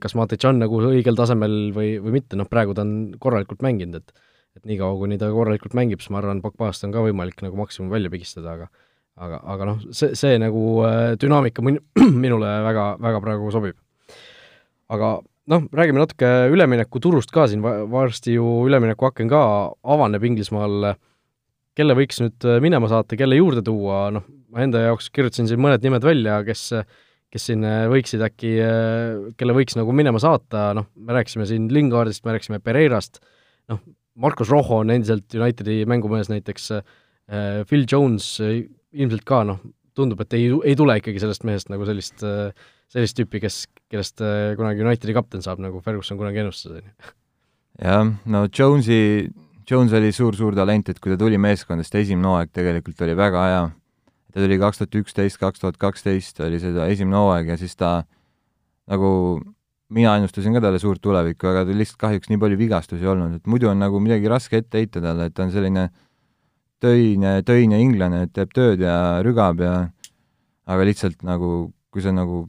[0.00, 3.98] kas Matic on nagu õigel tasemel või, või mitte, noh praegu ta on korralikult mänginud,
[3.98, 4.24] et
[4.54, 7.90] et niikaua, kuni ta korralikult mängib, siis ma arvan, Pogbast on ka võimalik nagu maksimum
[7.90, 8.68] välja pigistada, aga
[9.20, 11.80] aga, aga noh, see, see nagu äh, dünaamika min-,
[12.24, 13.78] minule väga, väga praegu sobib.
[14.94, 15.16] aga
[15.50, 19.42] noh, räägime natuke üleminekuturust ka siin, varsti ju üleminekuaken ka
[19.96, 20.94] avaneb Inglismaal,
[21.78, 25.62] kelle võiks nüüd äh, minema saata, kelle juurde tuua, noh, ma enda jaoks kirjutasin siin
[25.62, 26.70] mõned nimed välja, kes
[27.34, 28.50] kes siin äh, võiksid äkki,
[29.40, 33.18] kelle võiks nagu minema saata, noh, me rääkisime siin Lingardist, me rääkisime Pereirast,
[33.72, 33.80] noh,
[34.22, 36.68] Marcus Roho on endiselt Unitedi mängumees näiteks,
[37.66, 39.58] Phil Jones ilmselt ka noh,
[39.98, 42.22] tundub, et ei, ei tule ikkagi sellest mehest nagu sellist,
[42.94, 44.22] sellist tüüpi, kes, kellest
[44.60, 47.10] kunagi Unitedi kapten saab, nagu Ferguson kunagi ennustas, on ju.
[47.82, 49.00] jah, no Jonesi,
[49.70, 53.64] Jones oli suur-suur talent, et kui ta tuli meeskondadest, esimene hooaeg tegelikult oli väga hea.
[54.34, 58.02] ta tuli kaks tuhat üksteist, kaks tuhat kaksteist oli seda esimene hooaeg ja siis ta
[58.90, 59.40] nagu
[59.94, 63.46] mina ennustasin ka talle suurt tulevikku, aga tal lihtsalt kahjuks nii palju vigastusi olnud, et
[63.46, 65.88] muidu on nagu midagi raske ette heita talle, et ta on selline
[66.82, 69.74] töine, töine inglane, et teeb tööd ja rügab ja
[70.66, 72.48] aga lihtsalt nagu, kui sa nagu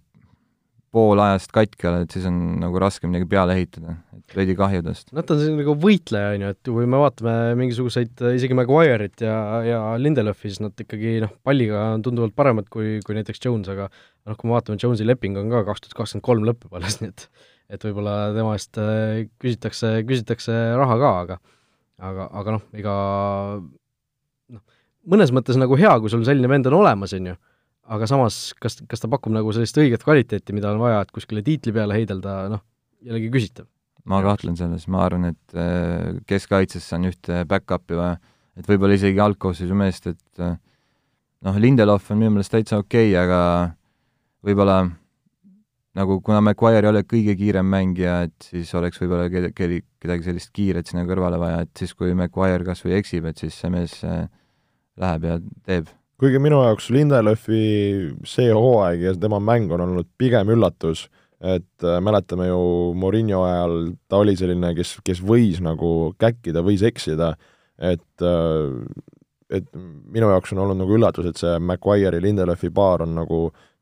[0.95, 5.11] pool ajast katki oled, siis on nagu raske midagi peale ehitada, et veidi kahju tast.
[5.11, 9.25] noh, ta on selline nagu võitleja, on ju, et kui me vaatame mingisuguseid, isegi Maguire'it
[9.25, 13.71] ja, ja Lindelöfi, siis nad ikkagi noh, palliga on tunduvalt paremad kui, kui näiteks Jones,
[13.71, 16.99] aga noh, kui me vaatame, Jonesi leping on ka kaks tuhat kakskümmend kolm lõpeb alles,
[17.03, 17.27] nii et
[17.73, 21.37] et võib-olla tema eest äh, küsitakse, küsitakse raha ka, aga
[21.97, 22.95] aga, aga noh, ega
[25.09, 27.35] mõnes mõttes nagu hea, kui sul selline vend on olemas, on ju,
[27.85, 31.43] aga samas, kas, kas ta pakub nagu sellist õiget kvaliteeti, mida on vaja, et kuskile
[31.45, 32.63] tiitli peale heidelda, noh,
[33.05, 33.69] jällegi küsitav.
[34.05, 38.19] ma kahtlen selles, ma arvan, et äh, keskkaitsesse on ühte back-up'i vaja,
[38.57, 40.57] et võib-olla isegi algkoosseisu meest, et äh,
[41.45, 43.41] noh, Lindelof on minu meelest täitsa okei okay,, aga
[44.45, 44.83] võib-olla
[45.95, 50.51] nagu kuna McGuire ei ole kõige kiirem mängija, et siis oleks võib-olla kedagi, kedagi sellist
[50.55, 54.01] kiiret sinna kõrvale vaja, et siis kui McGuire kas või eksib, et siis see mees
[54.07, 54.25] äh,
[55.01, 55.89] läheb ja teeb.
[56.21, 57.61] Kuigi minu jaoks Lindelöfi
[58.27, 61.05] see hooaeg ja tema mäng on olnud pigem üllatus,
[61.43, 62.61] et äh, mäletame ju
[62.95, 63.75] Murillo ajal
[64.07, 67.33] ta oli selline, kes, kes võis nagu käkkida, võis eksida,
[67.77, 68.79] et äh,
[69.55, 73.39] et minu jaoks on olnud nagu üllatus, et see Maguire'i Lindelöfi paar on nagu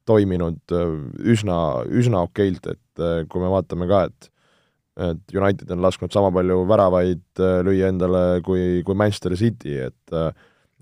[0.09, 0.95] toiminud äh,
[1.33, 4.29] üsna, üsna okeilt, et kui me vaatame ka, et
[4.93, 10.13] et United on lasknud sama palju väravaid lüüa endale kui, kui Manchester City, et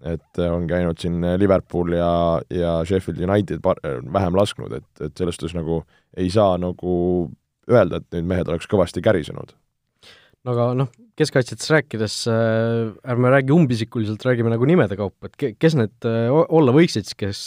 [0.07, 2.11] et on käinud siin Liverpool ja,
[2.49, 5.83] ja Sheffield United par-, vähem lasknud, et, et selles suhtes nagu
[6.17, 6.95] ei saa nagu
[7.69, 9.53] öelda, et nüüd mehed oleks kõvasti kärisenud.
[10.41, 15.53] no aga noh, keskkaitsjatest rääkides äh, ärme räägi umbisikuliselt, räägime nagu nimede kaupa, et ke-,
[15.59, 17.43] kes need äh, olla võiksid siis, kes,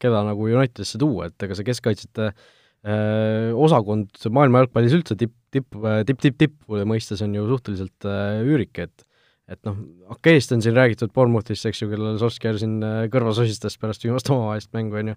[0.00, 5.74] keda nagu Unitedisse tuua, et ega see keskkaitsjate äh, osakond maailma jalgpallis üldse tipp, tipp,
[6.06, 9.05] tipp, tipp, tippude mõistes on ju suhteliselt äh, üürike, et
[9.50, 9.78] et noh,
[10.16, 14.30] Okeist on siin räägitud Bournemouthist, eks ju, kellele Solskjaer siin äh, kõrva sosistas pärast viimast
[14.32, 15.16] omavahelist mängu, on ju,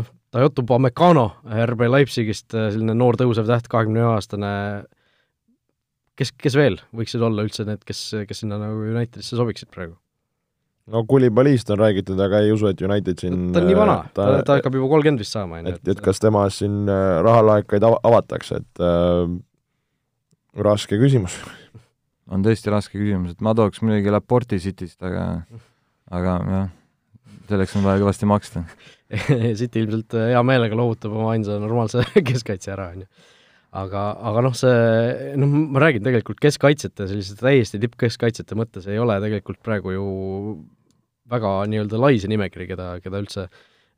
[0.00, 1.28] noh, Toyota Pamecano
[1.70, 4.54] RB Leipzigist, äh, selline noor tõusev täht, kahekümne ühe aastane,
[6.18, 9.96] kes, kes veel võiksid olla üldse need, kes, kes sinna nagu Unitedisse sobiksid praegu?
[10.90, 14.26] no Kulibalist on räägitud, aga ei usu, et United siin ta on nii vana, ta,
[14.26, 15.78] ta, ta hakkab juba kolmkümmend vist saama, on ju.
[15.78, 19.38] et, et kas temast siin rahalaekaid av-, avatakse, et äh,
[20.66, 21.38] raske küsimus
[22.32, 25.26] on tõesti raske küsimus, et ma tooks muidugi Laporti Cityst, aga
[26.14, 26.72] aga jah,
[27.50, 28.64] selleks on vaja kõvasti maksta
[29.60, 33.10] City ilmselt hea meelega loovutab oma ainsa normaalse keskkaitse ära, on ju.
[33.82, 39.18] aga, aga noh, see, noh, ma räägin tegelikult keskkaitsjate, selliste täiesti tippkeskkaitsjate mõttes ei ole
[39.24, 40.08] tegelikult praegu ju
[41.30, 43.46] väga nii-öelda lai see nimekiri, keda, keda üldse,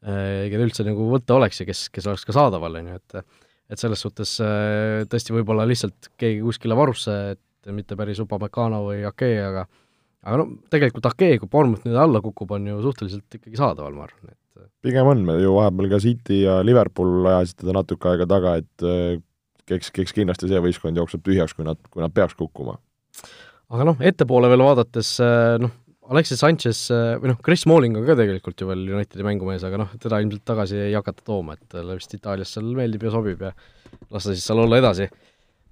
[0.02, 3.80] keda üldse nagu võtta oleks ja kes, kes oleks ka saadaval, on ju, et et
[3.82, 4.36] selles suhtes
[5.10, 7.16] tõesti võib-olla lihtsalt keegi kuskile varusse,
[7.66, 9.66] et mitte päris Upamecano või Ake, aga
[10.26, 14.06] aga no tegelikult Ake, kui Bournemouth nüüd alla kukub, on ju suhteliselt ikkagi saadaval, ma
[14.08, 18.56] arvan, et pigem on, ju vahepeal ka City ja Liverpool ajasid teda natuke aega taga,
[18.62, 18.86] et
[19.76, 22.78] eks, eks kindlasti see võistkond jookseb tühjaks, kui nad, kui nad peaks kukkuma.
[23.74, 25.16] aga noh, ettepoole veel vaadates
[25.62, 25.74] noh,
[26.06, 26.84] Alexis Sanchez
[27.22, 30.44] või noh, Chris Smalling on ka tegelikult ju veel Unitedi mängumees, aga noh, teda ilmselt
[30.46, 33.50] tagasi ei hakata tooma, et talle vist Itaalias seal meeldib ja sobib ja
[34.12, 35.08] las ta siis seal olla edasi.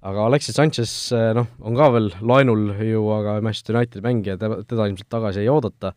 [0.05, 0.91] Aga Alexis Sanchez
[1.37, 5.93] noh, on ka veel laenul ju, aga Manchester Unitedi mängija, teda, ilmselt tagasi ei oodata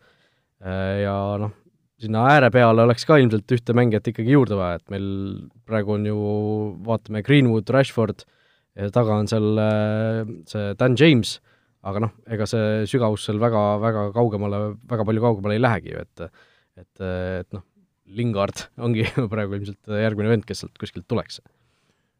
[0.59, 1.53] ja noh,
[1.99, 5.07] sinna ääre peale oleks ka ilmselt ühte mängijat ikkagi juurde vaja, et meil
[5.67, 6.17] praegu on ju,
[6.87, 8.25] vaatame, Greenwood, Rashford,
[8.95, 9.61] taga on seal
[10.49, 11.37] see Dan James,
[11.87, 16.05] aga noh, ega see sügavus seal väga, väga kaugemale, väga palju kaugemale ei lähegi ju,
[16.07, 16.29] et
[16.79, 17.65] et, et noh,
[18.15, 21.41] Lingard ongi praegu ilmselt järgmine vend, kes sealt kuskilt tuleks.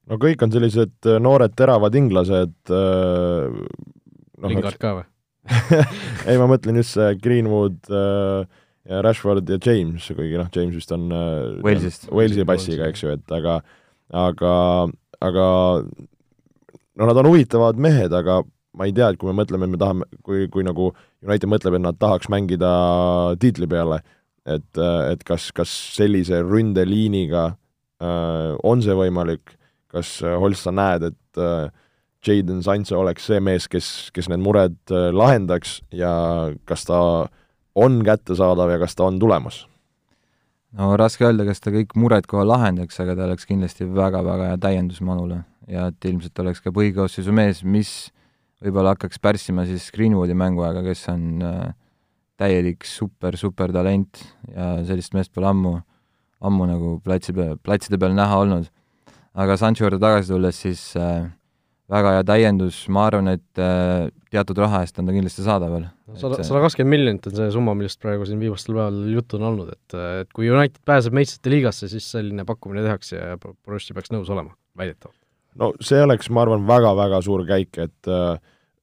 [0.10, 5.08] No kõik on sellised noored teravad inglased noh, Lingard ka või
[6.30, 8.46] ei, ma mõtlen just see Greenwood äh,
[8.90, 12.10] ja Rashford ja James, kuigi noh, James vist on äh, Walesist.
[12.14, 13.60] Walesi passiga, eks ju, et aga
[14.10, 14.54] aga,
[15.22, 15.48] aga
[15.84, 18.42] no nad on huvitavad mehed, aga
[18.78, 20.92] ma ei tea, et kui me mõtleme, et me tahame, kui, kui nagu
[21.26, 22.72] United mõtleb, et nad tahaks mängida
[23.42, 24.02] tiitli peale,
[24.50, 29.58] et, et kas, kas sellise ründeliiniga äh, on see võimalik,
[29.94, 31.70] kas äh, Holst, sa näed, et äh,
[32.26, 36.12] Jaden Sancho oleks see mees, kes, kes need mured äh, lahendaks ja
[36.70, 37.02] kas ta
[37.80, 39.64] on kättesaadav ja kas ta on tulemas?
[40.78, 44.62] no raske öelda, kas ta kõik mured kohe lahendaks, aga ta oleks kindlasti väga-väga hea
[44.62, 48.12] täiendus Manule ja et ilmselt oleks ka põhikoosseisu mees, mis
[48.62, 51.42] võib-olla hakkaks pärssima siis Greenwoodi mänguaega, kes on
[52.40, 54.22] täielik super-super talent
[54.54, 55.74] ja sellist meest pole ammu,
[56.46, 58.70] ammu nagu platsi peal, platside peal näha olnud.
[59.40, 61.28] Aga Sancho juurde tagasi tulles, siis äh,
[61.90, 65.88] väga hea täiendus, ma arvan, et äh, teatud raha eest on ta kindlasti saadaval.
[66.20, 69.72] sada, sada kakskümmend miljonit on see summa, millest praegu siin viimastel päevadel juttu on olnud,
[69.74, 74.30] et, et kui United pääseb meistrite liigasse, siis selline pakkumine tehakse ja Borussia peaks nõus
[74.34, 75.18] olema, väidetavalt.
[75.62, 78.36] no see oleks, ma arvan, väga-väga suur käik, et äh,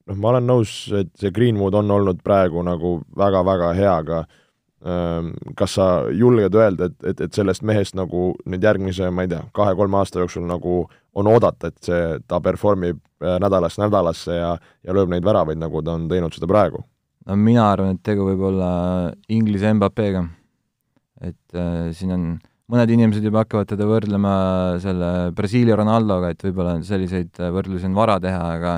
[0.07, 4.25] noh, ma olen nõus, et see Greenwood on olnud praegu nagu väga-väga hea, aga
[5.57, 9.41] kas sa julged öelda, et, et, et sellest mehest nagu nüüd järgmise, ma ei tea,
[9.57, 10.83] kahe-kolme aasta jooksul nagu
[11.17, 12.99] on oodata, et see, ta performib
[13.41, 14.51] nädalast nädalasse ja,
[14.85, 16.83] ja lööb neid väravaid, nagu ta on teinud seda praegu?
[17.27, 18.69] no mina arvan, et tegu võib olla
[19.33, 20.23] Inglise Mbappega.
[21.27, 22.27] et äh, siin on,
[22.71, 24.33] mõned inimesed juba hakkavad teda võrdlema
[24.83, 28.77] selle Brasiilia Ronaldoga, et võib-olla selliseid võrdlusi on vara teha, aga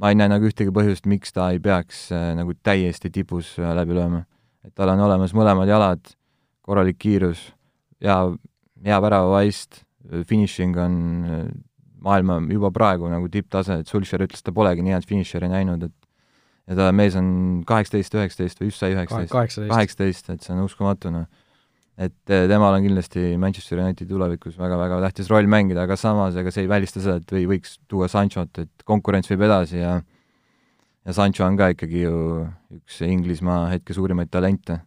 [0.00, 3.98] ma ei näe nagu ühtegi põhjust, miks ta ei peaks äh, nagu täiesti tipus läbi
[3.98, 4.24] lööma.
[4.64, 6.14] Et tal on olemas mõlemad jalad,
[6.64, 7.50] korralik kiirus,
[8.02, 8.18] hea,
[8.84, 9.82] hea väravavaist,
[10.28, 11.44] finišing on äh,
[12.04, 15.94] maailma juba praegu nagu tipptase, et Sulcher ütles, ta polegi nii head finišeri näinud, et
[16.68, 17.28] ja ta mees on
[17.68, 19.32] kaheksateist, üheksateist või just sai üheksateist,
[19.70, 21.26] kaheksateist, et see on uskumatu, noh.
[22.00, 26.52] et äh, temal on kindlasti Manchester Unitedi tulevikus väga-väga tähtis roll mängida, aga samas ega
[26.54, 29.98] see ei välista seda, et või võiks tuua Sanchot, et konkurents viib edasi ja
[31.04, 32.18] ja Sancho on ka ikkagi ju
[32.78, 34.80] üks Inglismaa hetke suurimaid talente.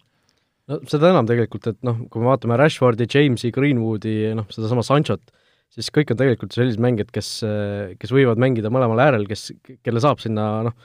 [0.68, 5.32] No seda enam tegelikult, et noh, kui me vaatame Rashfordi, Jamesi, Greenwoodi, noh, sedasama Sanchot,
[5.72, 7.30] siis kõik on tegelikult sellised mängijad, kes,
[8.02, 9.52] kes võivad mängida mõlemal äärel, kes,
[9.86, 10.76] kelle saab sinna noh,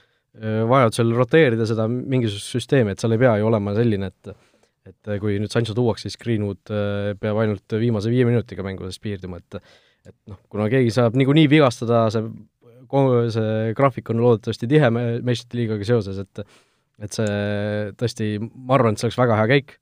[0.71, 4.35] vajadusel roteerida seda mingisugust süsteemi, et seal ei pea ju olema selline, et
[4.83, 9.39] et kui nüüd Sancho tuuakse, siis Greenwood äh, peab ainult viimase viie minutiga mängudes piirduma,
[9.39, 9.61] et
[10.11, 12.25] et noh, kuna keegi saab niikuinii vigastada, see
[13.33, 16.45] see graafik on loodetavasti tihe meistrite liigaga seoses, et
[17.03, 19.73] et see tõesti, ma arvan, et see oleks väga hea käik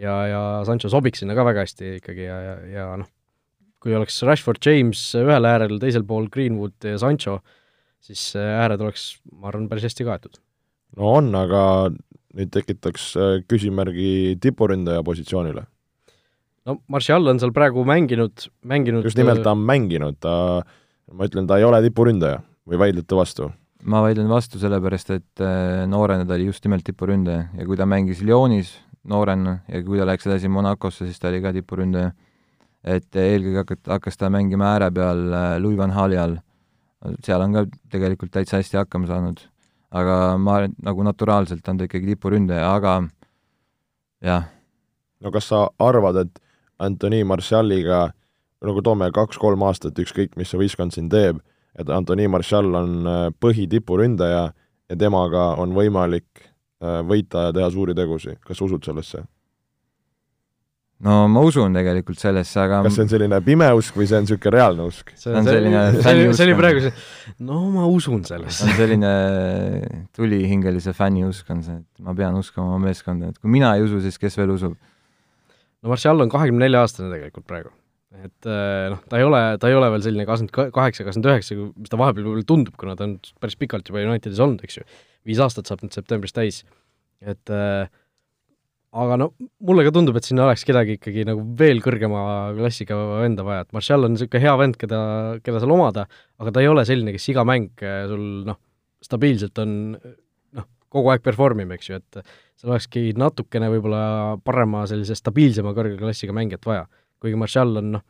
[0.00, 3.10] ja, ja Sancho sobiks sinna ka väga hästi ikkagi ja, ja, ja noh,
[3.82, 7.38] kui oleks Rashford, James ühel äärel, teisel pool Greenwood ja Sancho,
[8.02, 10.40] siis ääred oleks, ma arvan, päris hästi kaetud.
[10.96, 11.62] no on, aga
[12.36, 15.66] nüüd tekitaks äh, küsimärgi tipuründaja positsioonile.
[16.68, 20.34] no Martial on seal praegu mänginud, mänginud just nimelt, ta on mänginud, ta,
[21.12, 23.50] ma ütlen, ta ei ole tipuründaja või vaidlete vastu?
[23.86, 27.86] ma vaidlen vastu, sellepärast et äh, noorena ta oli just nimelt tipuründaja ja kui ta
[27.86, 28.72] mängis Lyonis
[29.06, 32.12] noorena ja kui ta läks edasi Monacosse, siis ta oli ka tipuründaja.
[32.86, 36.36] et eelkõige hakkas, hakkas ta mängima ääre peal äh, Louis van Hali all.
[37.22, 39.40] seal on ka tegelikult täitsa hästi hakkama saanud.
[39.90, 43.02] aga ma arvan, et nagu naturaalselt on ta ikkagi tipuründaja, aga
[44.22, 44.50] jah.
[45.20, 46.42] no kas sa arvad, et
[46.78, 48.10] Anthony Martialiga
[48.64, 51.42] nagu toome kaks-kolm aastat, ükskõik, mis see võistkond siin teeb,
[51.76, 54.44] et Anthony Martial on äh, põhitipuründaja
[54.90, 59.26] ja temaga on võimalik äh, võita ja teha suuri tegusid, kas sa usud sellesse?
[61.04, 64.24] no ma usun tegelikult sellesse, aga kas see on selline pime usk või see on
[64.24, 65.12] niisugune reaalne usk?
[65.20, 66.92] see on selline see oli, see oli praegu see,
[67.44, 68.64] no ma usun sellesse.
[68.64, 69.10] on selline
[70.16, 73.84] tulihingelise fänni usk on see, et ma pean uskuma oma meeskonda, et kui mina ei
[73.84, 74.78] usu, siis kes veel usub?
[74.80, 77.76] no Martial on kahekümne nelja aastane tegelikult praegu
[78.14, 81.58] et äh, noh, ta ei ole, ta ei ole veel selline kakskümmend kaheksa, kakskümmend üheksa,
[81.74, 84.86] mis ta vahepeal võib-olla tundub, kuna ta on päris pikalt juba Unitedis olnud, eks ju.
[85.26, 86.62] viis aastat saab nüüd septembris täis.
[87.20, 87.88] et äh,
[88.96, 89.30] aga no
[89.66, 92.20] mulle ka tundub, et sinna oleks kedagi ikkagi nagu veel kõrgema
[92.56, 95.00] klassiga venda vaja, et Martial on niisugune hea vend, keda,
[95.44, 96.06] keda seal omada,
[96.40, 98.60] aga ta ei ole selline, kes iga mäng äh, sul noh,
[99.04, 102.22] stabiilselt on noh, kogu aeg perform ib, eks ju, et
[102.56, 104.04] seal olekski natukene võib-olla
[104.46, 106.86] parema sellise stabiilsema kõrge klassiga mängijat vaja.
[107.22, 108.04] Kuigi Martial on noh,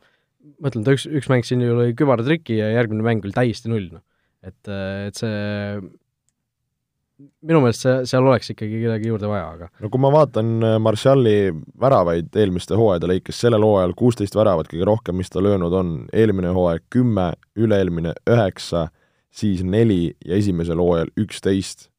[0.61, 3.71] ma ütlen, ta üks, üks mäng siin ju oli kübaratriki ja järgmine mäng oli täiesti
[3.71, 4.03] null, noh.
[4.45, 4.59] et,
[5.07, 5.79] et see
[7.17, 10.75] minu meelest see, seal oleks ikkagi kedagi juurde vaja, aga no kui ma vaatan äh,
[10.83, 11.37] Marshalli
[11.81, 16.53] väravaid eelmiste hooajade lõikes, sellel hooajal kuusteist väravat kõige rohkem, mis ta löönud on, eelmine
[16.53, 18.87] hooaeg kümme, üle-eelmine üheksa,
[19.33, 21.89] siis neli ja esimesel hooajal üksteist.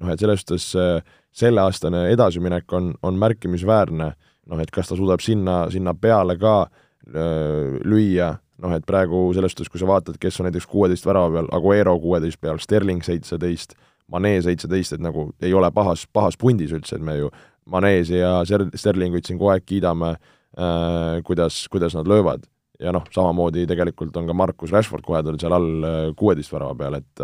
[0.00, 1.04] noh, et selles suhtes äh,
[1.36, 4.14] selleaastane edasiminek on, on märkimisväärne,
[4.50, 8.32] noh et kas ta suudab sinna, sinna peale ka öö, lüüa,
[8.62, 11.96] noh et praegu selles suhtes, kui sa vaatad, kes on näiteks kuueteist värava peal, Aguero
[12.00, 13.76] kuueteist peal, Sterling seitseteist,
[14.12, 17.30] Mane seitseteist, et nagu ei ole pahas, pahas pundis üldse, et me ju
[17.66, 22.46] Maneesi ja Ser-, Sterlinguid siin kogu aeg kiidame äh,, kuidas, kuidas nad löövad.
[22.76, 26.98] ja noh, samamoodi tegelikult on ka Markus Rashford kohe tulnud seal all kuueteist värava peal,
[27.00, 27.22] et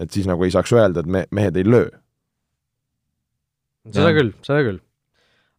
[0.00, 1.90] et siis nagu ei saaks öelda, et me, mehed ei löö.
[3.92, 4.16] seda ja.
[4.16, 4.80] küll, seda küll.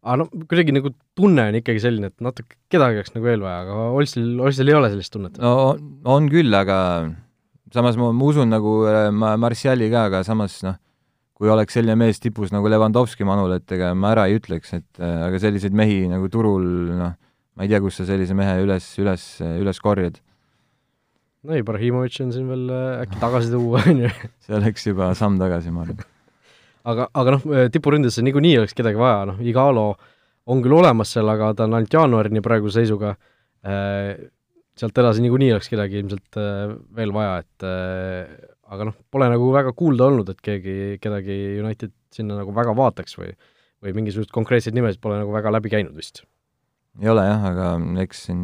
[0.01, 3.65] Aga noh, kuidagi nagu tunne on ikkagi selline, et natuke kedagi oleks nagu veel vaja,
[3.65, 5.37] aga Olstil, Olstil ei ole sellist tunnet?
[5.41, 5.75] no
[6.09, 6.77] on küll, aga
[7.73, 10.79] samas ma, ma usun nagu äh, ma Martiali ka, aga samas noh,
[11.37, 15.01] kui oleks selline mees tipus nagu Levandovski manul, et ega ma ära ei ütleks, et
[15.01, 16.65] äh, aga selliseid mehi nagu turul
[16.97, 17.15] noh,
[17.55, 19.27] ma ei tea, kust sa sellise mehe üles, üles,
[19.61, 20.17] üles korjad.
[21.45, 24.11] no Ibrahimovic on siin veel äh, äkki tagasi tuua, on ju.
[24.47, 26.01] see oleks juba samm tagasi, ma arvan.
[26.87, 29.87] Aga, aga noh, tipuründesse niikuinii oleks kedagi vaja, noh, Igalo
[30.51, 33.13] on küll olemas seal, aga ta on ainult jaanuarini praeguse seisuga
[33.65, 34.15] äh,
[34.79, 38.35] sealt edasi niikuinii oleks kedagi ilmselt äh, veel vaja, et äh,
[38.71, 43.17] aga noh, pole nagu väga kuulda olnud, et keegi, kedagi United sinna nagu väga vaataks
[43.19, 43.33] või
[43.81, 46.23] või mingisuguseid konkreetseid nimesid pole nagu väga läbi käinud vist.
[47.01, 47.67] ei ole jah, aga
[48.03, 48.41] eks siin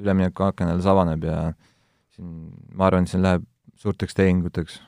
[0.00, 1.38] üleminekuaken alles avaneb ja
[2.16, 3.44] siin ma arvan, et siin läheb
[3.78, 4.80] suurteks tehinguteks.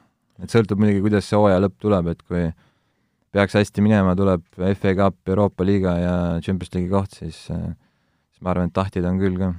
[0.42, 2.46] et sõltub muidugi, kuidas see hooaja lõpp tuleb, et kui
[3.30, 6.14] peaks hästi minema, tuleb FA Cup, Euroopa liiga ja
[6.44, 9.52] Champions League'i koht, siis siis ma arvan, et tahtjaid on küll ka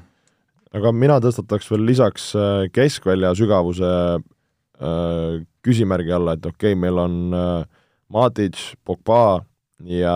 [0.78, 7.00] aga mina tõstataks veel lisaks äh, keskvälja sügavuse äh, küsimärgi alla, et okei okay,, meil
[7.02, 7.66] on äh,
[8.12, 9.44] Matic, Pogba
[9.88, 10.16] ja,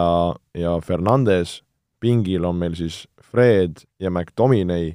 [0.56, 1.60] ja Fernandes,
[2.04, 4.94] pingil on meil siis Fred ja McDominay.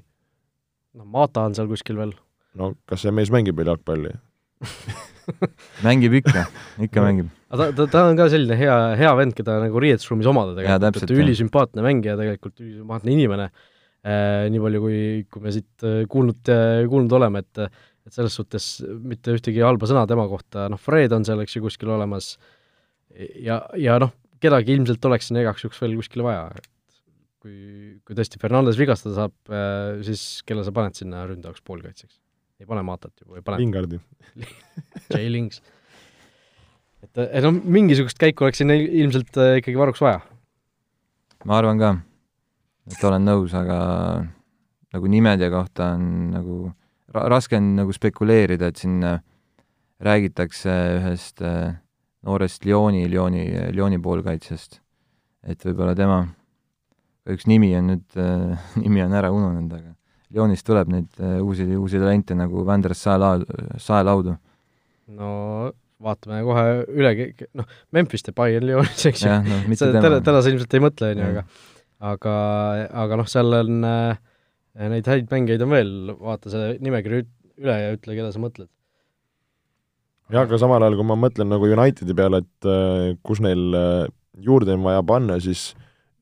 [0.97, 2.15] no Mata on seal kuskil veel.
[2.55, 4.17] no kas see mees mängib veel jalgpalli
[5.87, 6.49] mängib ikka,
[6.81, 7.37] ikka mängib.
[7.51, 11.03] Aga ta, ta, ta on ka selline hea, hea vend, keda nagu riietusruumis omada tegelikult,
[11.05, 13.51] et ülisümpaatne mängija tegelikult, ülisümpaatne inimene.
[14.01, 17.67] Äh, nii palju, kui, kui me siit äh, kuulnud, äh, kuulnud oleme, et
[18.09, 18.67] et selles suhtes
[19.07, 22.31] mitte ühtegi halba sõna tema kohta, noh, Fred on seal, eks ju, kuskil olemas.
[23.45, 26.97] Ja, ja noh, kedagi ilmselt oleks sinna igaks juhuks veel kuskile vaja, et
[27.45, 27.59] kui,
[28.09, 29.37] kui tõesti Fernandes vigastada saab,
[30.07, 32.17] siis kelle sa paned sinna ründajaks poolkaitseks?
[32.61, 34.01] ei pane Matat ju või pane Lingardi.
[35.13, 35.61] J Lings.
[37.05, 40.21] Et, et noh, mingisugust käiku oleks sinna ilmselt ikkagi varuks vaja.
[41.45, 41.97] ma arvan ka
[42.91, 43.79] et olen nõus, aga
[44.95, 46.57] nagu nimede kohta on nagu
[47.15, 49.21] ra-, raske on nagu spekuleerida, et siin äh,
[50.03, 51.43] räägitakse ühest
[52.27, 54.81] noorest Lyoni, Lyoni, Lyoni poolkaitsjast.
[55.47, 56.21] et võib-olla tema,
[57.31, 59.97] üks nimi on nüüd, äh, nimi on ära ununenud, aga
[60.31, 63.41] Lyonist tuleb neid uusi, uusi talente nagu Vandres Saela-,
[63.83, 64.37] Saelaudu.
[65.11, 65.31] no
[66.01, 67.11] vaatame kohe üle,
[67.59, 69.35] noh, Memphis Depay on Lyonis, eks ju.
[69.45, 71.45] No, täna, täna sa ilmselt ei mõtle, on ju, aga
[72.01, 72.35] aga,
[73.05, 74.21] aga noh, seal on äh,
[74.91, 77.25] neid häid mängijaid on veel, vaata see nimekiri
[77.61, 78.71] üle ja ütle, keda sa mõtled.
[80.31, 84.09] jah, aga samal ajal, kui ma mõtlen nagu Unitedi peale, et äh, kus neil äh,
[84.41, 85.71] juurde on vaja panna, siis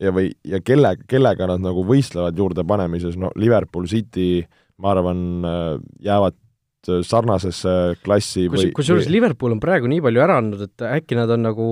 [0.02, 4.42] ja või, ja kelle, kellega nad nagu võistlevad juurdepanemises, no Liverpool, City,
[4.82, 5.72] ma arvan, äh,
[6.10, 6.38] jäävad
[6.86, 7.72] sarnasesse
[8.04, 9.08] klassi Kus, või kusjuures.
[9.10, 11.68] Liverpool on praegu nii palju ära andnud, et äkki nad on nagu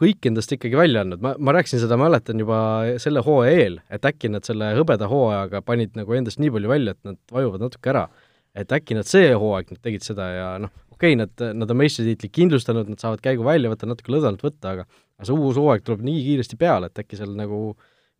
[0.00, 2.60] kõik endast ikkagi välja andnud, ma, ma rääkisin seda, mäletan juba
[3.02, 6.96] selle hooaja eel, et äkki nad selle hõbeda hooajaga panid nagu endast nii palju välja,
[6.96, 8.08] et nad vajuvad natuke ära.
[8.54, 11.78] et äkki nad see hooaeg nüüd tegid seda ja noh, okei okay,, nad, nad on
[11.78, 14.86] meistritiitli kindlustanud, nad saavad käigu välja võtta, natuke lõdvalt võtta, aga
[15.20, 17.60] aga see uus hooaeg tuleb nii kiiresti peale, et äkki seal nagu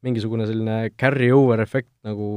[0.05, 2.29] mingisugune selline carry-over efekt nagu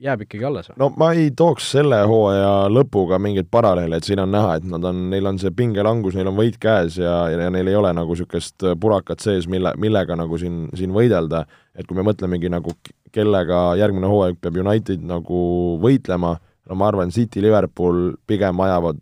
[0.00, 0.78] jääb ikkagi alles või?
[0.80, 4.84] no ma ei tooks selle hooaja lõpuga mingeid paralleele, et siin on näha, et nad
[4.88, 8.16] on, neil on see pingelangus, neil on võit käes ja, ja neil ei ole nagu
[8.16, 11.44] niisugust purakat sees, mille, millega nagu siin, siin võidelda,
[11.76, 12.74] et kui me mõtlemegi nagu,
[13.14, 15.42] kellega järgmine hooaeg peab United nagu
[15.82, 19.00] võitlema, no ma arvan, City, Liverpool pigem ajavad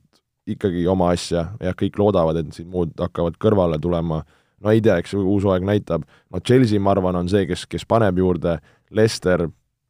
[0.48, 4.22] ikkagi oma asja, jah, kõik loodavad, et siin muud hakkavad kõrvale tulema,
[4.64, 7.84] no ei tea, eks uus hooaeg näitab, no Chelsea, ma arvan, on see, kes, kes
[7.88, 8.56] paneb juurde,
[8.94, 9.44] Leicester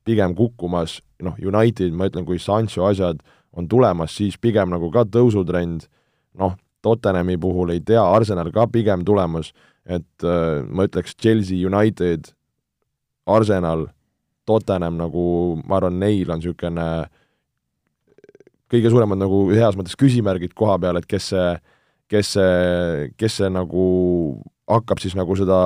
[0.09, 3.21] pigem kukkumas, noh, United, ma ütlen, kui Sancho asjad
[3.53, 5.87] on tulemas, siis pigem nagu ka tõusutrend,
[6.41, 9.51] noh, Tottenhami puhul ei tea, Arsenal ka pigem tulemas,
[9.89, 12.31] et äh, ma ütleks Chelsea, United,
[13.29, 13.89] Arsenal,
[14.49, 15.25] Tottenham nagu,
[15.67, 16.87] ma arvan, neil on niisugune
[18.69, 21.49] kõige suuremad nagu heas mõttes küsimärgid koha peal, et kes see,
[22.13, 23.89] kes see, kes see nagu
[24.69, 25.59] hakkab siis nagu seda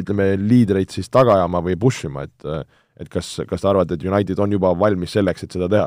[0.00, 2.48] ütleme, liidreid siis taga ajama või push ima, et
[3.00, 5.86] et kas, kas te arvate, et United on juba valmis selleks, et seda teha?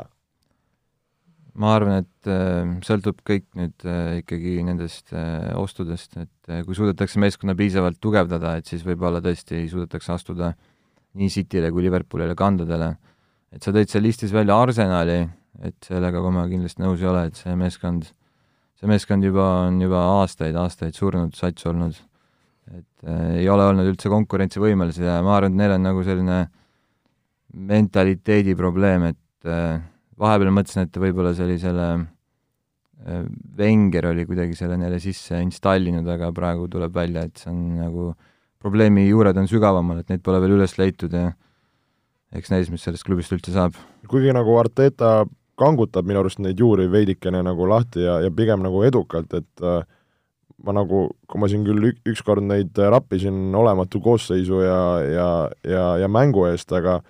[1.60, 6.76] ma arvan, et äh, sõltub kõik nüüd äh, ikkagi nendest äh, ostudest, et äh, kui
[6.78, 10.52] suudetakse meeskonna piisavalt tugevdada, et siis võib-olla tõesti suudetakse astuda
[11.18, 12.94] nii Cityle kui Liverpoolile kandadele.
[13.50, 15.24] et sa tõid seal listis välja Arsenali,
[15.66, 18.06] et sellega ma kindlasti nõus ei ole, et see meeskond,
[18.78, 21.98] see meeskond juba on juba aastaid, aastaid surnud sats olnud.
[22.70, 26.44] et äh, ei ole olnud üldse konkurentsivõimelised ja ma arvan, et neil on nagu selline
[27.54, 29.80] mentaliteedi probleem, et äh,
[30.20, 33.24] vahepeal mõtlesin, et võib-olla sellisele äh,
[33.58, 38.10] Wenger oli kuidagi selle neile sisse installinud, aga praegu tuleb välja, et see on nagu
[38.60, 41.30] probleemi juured on sügavamal, et neid pole veel üles leitud ja
[42.36, 43.78] eks näis, mis sellest klubist üldse saab.
[44.10, 45.24] kuigi nagu Arteta
[45.60, 49.82] kangutab minu arust neid juuri veidikene nagu lahti ja, ja pigem nagu edukalt, et äh,
[50.64, 55.30] ma nagu, kui ma siin küll ük, ükskord neid rappisin olematu koosseisu ja, ja,
[55.64, 57.00] ja, ja mängu eest, aga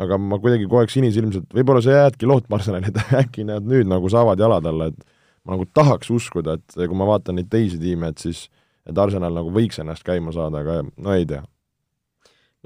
[0.00, 3.90] aga ma kuidagi kogu aeg sinisilmselt, võib-olla sa jäädki lootma Arsenali, et äkki nad nüüd
[3.90, 4.98] nagu saavad jalad alla, et
[5.44, 8.46] ma nagu tahaks uskuda, et kui ma vaatan neid teisi tiime, et siis
[8.88, 11.42] et Arsenal nagu võiks ennast käima saada, aga no ei tea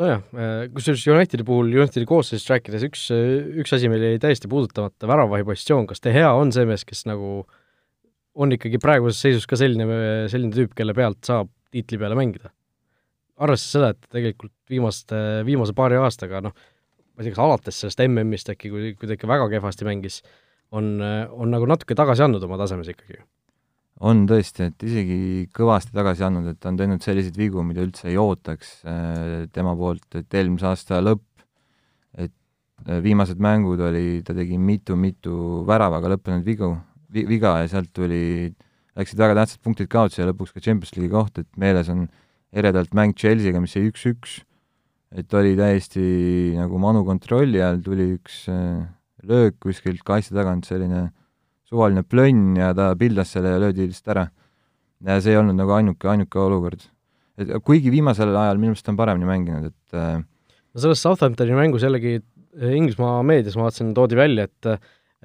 [0.00, 0.24] nojah,
[0.74, 3.06] kusjuures Unitedi puhul, Unitedi koosseisust rääkides, üks,
[3.62, 7.06] üks asi meil jäi täiesti puudutamata, väravahi positsioon, kas De Gea on see mees, kes
[7.08, 7.38] nagu
[8.36, 9.86] on ikkagi praeguses seisus ka selline,
[10.32, 12.52] selline tüüp, kelle pealt saab tiitli peale mängida?
[13.36, 16.54] arvestades seda, et tegelikult viimaste, viimase paari aastaga noh,
[17.16, 20.20] ma ei tea, kas alates sellest MM-ist äkki, kui, kui ta ikka väga kehvasti mängis,
[20.76, 23.22] on, on nagu natuke tagasi andnud oma tasemes ikkagi
[24.04, 25.18] on tõesti, et isegi
[25.56, 29.72] kõvasti tagasi andnud, et ta on teinud selliseid vigu, mida üldse ei ootaks äh, tema
[29.78, 31.24] poolt, et eelmise aasta lõpp,
[32.20, 32.34] et
[32.90, 36.74] äh, viimased mängud oli, ta tegi mitu-mitu väravaga lõppenud vigu,
[37.16, 38.52] viga ja sealt tuli,
[38.96, 42.04] läksid väga tähtsad punktid kaotsi ja lõpuks ka Champions League'i koht, et meeles on
[42.56, 44.42] eredalt mäng Chelsea'ga, mis jäi üks-üks,
[45.14, 46.02] et oli täiesti
[46.58, 48.82] nagu manu kontrolli all, tuli üks äh,
[49.26, 51.10] löök kuskilt kasti tagant, selline
[51.66, 54.26] suvaline plönn ja ta pildas selle ja löödi lihtsalt ära.
[55.06, 56.86] ja see ei olnud nagu ainuke, ainuke olukord.
[57.38, 61.86] et kuigi viimasel ajal minu meelest on paremini mänginud, et äh, no selles Southamptoni mängus
[61.86, 64.70] jällegi äh, Inglismaa meedias ma vaatasin, toodi välja, et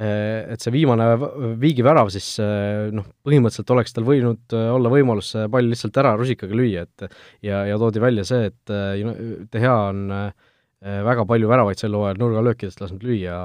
[0.02, 1.06] et see viimane
[1.62, 6.58] viigi värav siis noh, põhimõtteliselt oleks tal võinud olla võimalus see pall lihtsalt ära rusikaga
[6.58, 7.06] lüüa, et
[7.45, 10.08] ja, ja toodi välja see, et De Gea on
[10.82, 13.38] väga palju väravaid sel hooajal nurgalöökidest lasknud lüüa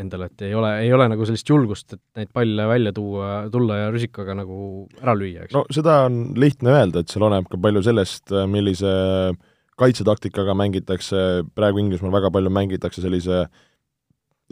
[0.00, 3.78] endale, et ei ole, ei ole nagu sellist julgust, et neid palle välja tuua, tulla
[3.82, 4.58] ja rusikaga nagu
[5.02, 5.56] ära lüüa, eks.
[5.56, 8.92] no seda on lihtne öelda, et seal oleneb ka palju sellest, millise
[9.80, 13.46] kaitsetaktikaga mängitakse, praegu Inglismaal väga palju mängitakse sellise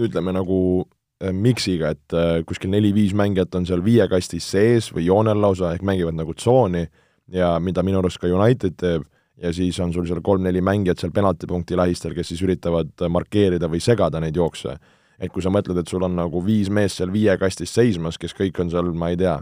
[0.01, 5.41] ütleme nagu eh, miksiga, et eh, kuskil neli-viis mängijat on seal viiekastis sees või joonel
[5.43, 6.87] lausa, ehk mängivad nagu tsooni
[7.35, 9.05] ja mida minu arust ka United teeb,
[9.41, 13.81] ja siis on sul seal kolm-neli mängijat seal penaltipunkti lähistel, kes siis üritavad markeerida või
[13.85, 14.77] segada neid jookse.
[15.21, 18.33] Et kui sa mõtled, et sul on nagu viis meest seal viie kastis seismas, kes
[18.37, 19.37] kõik on seal, ma ei tea,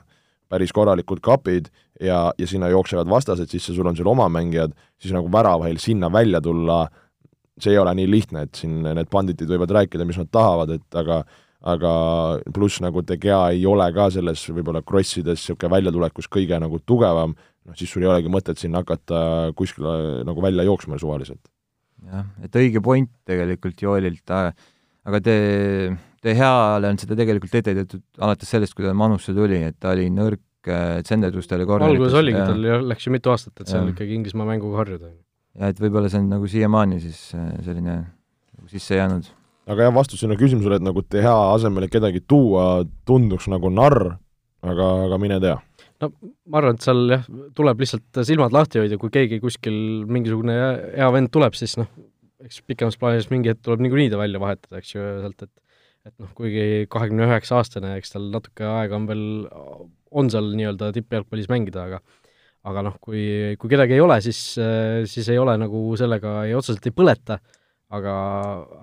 [0.50, 1.68] päris korralikud kapid
[2.00, 6.10] ja, ja sinna jooksevad vastased sisse, sul on seal oma mängijad, siis nagu väravahil sinna
[6.12, 6.86] välja tulla,
[7.60, 10.98] see ei ole nii lihtne, et siin need banditid võivad rääkida, mis nad tahavad, et
[10.98, 11.22] aga
[11.66, 11.92] aga
[12.54, 17.34] pluss nagu De Gea ei ole ka selles võib-olla krossides niisugune väljatulekus kõige nagu tugevam,
[17.66, 21.42] noh siis sul ei olegi mõtet sinna hakata kuskile nagu välja jooksma suvaliselt.
[22.06, 24.52] jah, et õige point tegelikult Joelilt äh,,
[25.08, 25.38] aga te,
[26.22, 29.96] te Heale on seda tegelikult ette heidetud alates sellest, kui ta Manusse tuli, et ta
[29.96, 30.42] oli nõrk
[31.02, 31.96] tsenderdustel ja korralikult.
[31.96, 35.10] alguses oligi, tal läks ju mitu aastat, et seal ikkagi Inglismaa mänguga harjuda.
[35.58, 39.30] ja et võib-olla see on nagu siiamaani siis äh, selline nagu sisse jäänud.
[39.68, 44.14] Aga jah, vastus sinu küsimusele, et nagu Gea asemele kedagi tuua tunduks nagu narr,
[44.64, 45.56] aga, aga mine tea.
[46.02, 46.12] No
[46.46, 47.24] ma arvan, et seal jah,
[47.58, 50.54] tuleb lihtsalt silmad lahti hoida, kui keegi kuskil mingisugune
[50.94, 51.88] hea vend tuleb, siis noh,
[52.44, 55.54] eks pikemas plaanis mingi hetk tuleb niikuinii ta välja vahetada, eks ju, sealt, et
[56.06, 59.24] et noh, kuigi kahekümne üheksa aastane, eks tal natuke aega on veel,
[60.16, 62.00] on seal nii-öelda tippjalgpallis mängida, aga
[62.68, 63.20] aga noh, kui,
[63.60, 64.38] kui kedagi ei ole, siis,
[65.10, 67.38] siis ei ole nagu sellega ei otseselt ei põleta,
[67.94, 68.14] aga,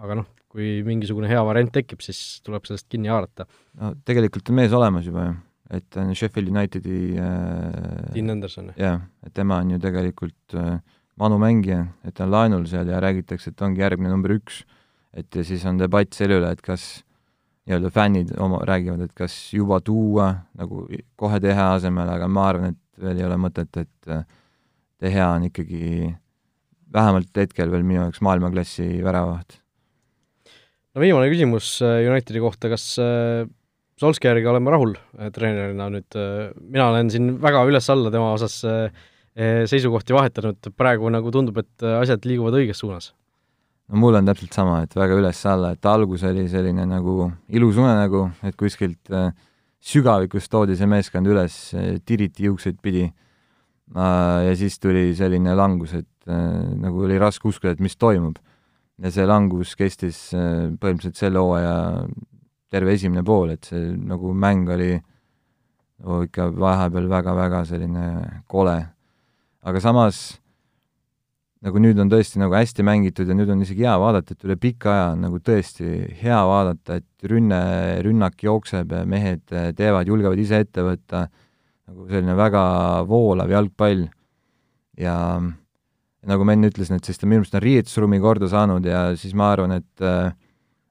[0.05, 3.47] aga noh, kui mingisugune hea variant tekib, siis tuleb sellest kinni haarata.
[3.81, 5.35] no tegelikult on mees olemas juba ju.
[5.75, 8.71] et on Sheffield Unitedi äh, Dean Anderson.
[8.79, 10.77] jah, et tema on ju tegelikult äh,
[11.15, 14.63] Manu mängija, et ta on laenul seal ja räägitakse, et ongi järgmine number üks.
[15.13, 17.05] et ja siis on debatt selle üle, et kas
[17.65, 20.85] nii-öelda fännid oma, räägivad, et kas juba tuua nagu
[21.17, 24.25] kohe Tehe asemele, aga ma arvan, et veel ei ole mõtet, et äh,
[25.01, 26.13] Tehe on ikkagi
[26.93, 29.59] vähemalt hetkel veel minu jaoks maailmaklassi väravaht.
[30.95, 33.43] No viimane küsimus äh, Unitedi kohta, kas äh,
[33.99, 34.95] Solskjaeriga oleme rahul
[35.31, 36.17] treenerina nüüd,
[36.59, 38.57] mina olen siin väga üles-alla tema osas
[39.71, 43.13] seisukohti vahetanud, praegu nagu tundub, et asjad liiguvad õiges suunas
[43.89, 48.25] no mul on täpselt sama, et väga üles-alla, et algus oli selline nagu ilus unenägu,
[48.45, 49.29] et kuskilt äh,
[49.85, 54.41] sügavikust toodi see meeskond üles äh, tiriti juukseid pidi äh,.
[54.47, 58.39] ja siis tuli selline langus, et äh, nagu oli raske uskuda, et mis toimub.
[59.01, 62.05] Ja see langus kestis äh, põhimõtteliselt selle hooaja
[62.71, 68.07] terve esimene pool, et see nagu mäng oli no, ikka vahepeal väga-väga selline
[68.51, 68.79] kole.
[69.65, 70.37] aga samas
[71.65, 74.57] nagu nüüd on tõesti nagu hästi mängitud ja nüüd on isegi hea vaadata, et üle
[74.61, 75.87] pika aja on nagu tõesti
[76.21, 77.61] hea vaadata, et rünne,
[78.05, 81.25] rünnak jookseb ja mehed teevad, julgevad ise ette võtta,
[81.89, 82.65] nagu selline väga
[83.09, 84.07] voolav jalgpall.
[84.95, 85.15] ja
[86.29, 89.35] nagu ma enne ütlesin, et siis ta minu meelest on riietusruumi korda saanud ja siis
[89.37, 90.33] ma arvan, et äh,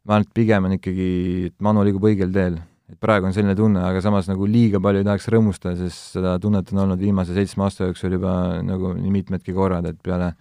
[0.07, 1.09] ma arvan, et pigem on ikkagi,
[1.51, 2.61] et Manu liigub õigel teel.
[2.85, 6.35] et praegu on selline tunne, aga samas nagu liiga palju ei tahaks rõõmustada, sest seda
[6.39, 10.35] tunnet on olnud viimase seitsme aasta jooksul juba nagu nii mitmedki korrad, et peale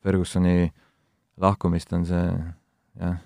[0.00, 0.70] Fergusoni
[1.44, 3.18] lahkumist on see jah,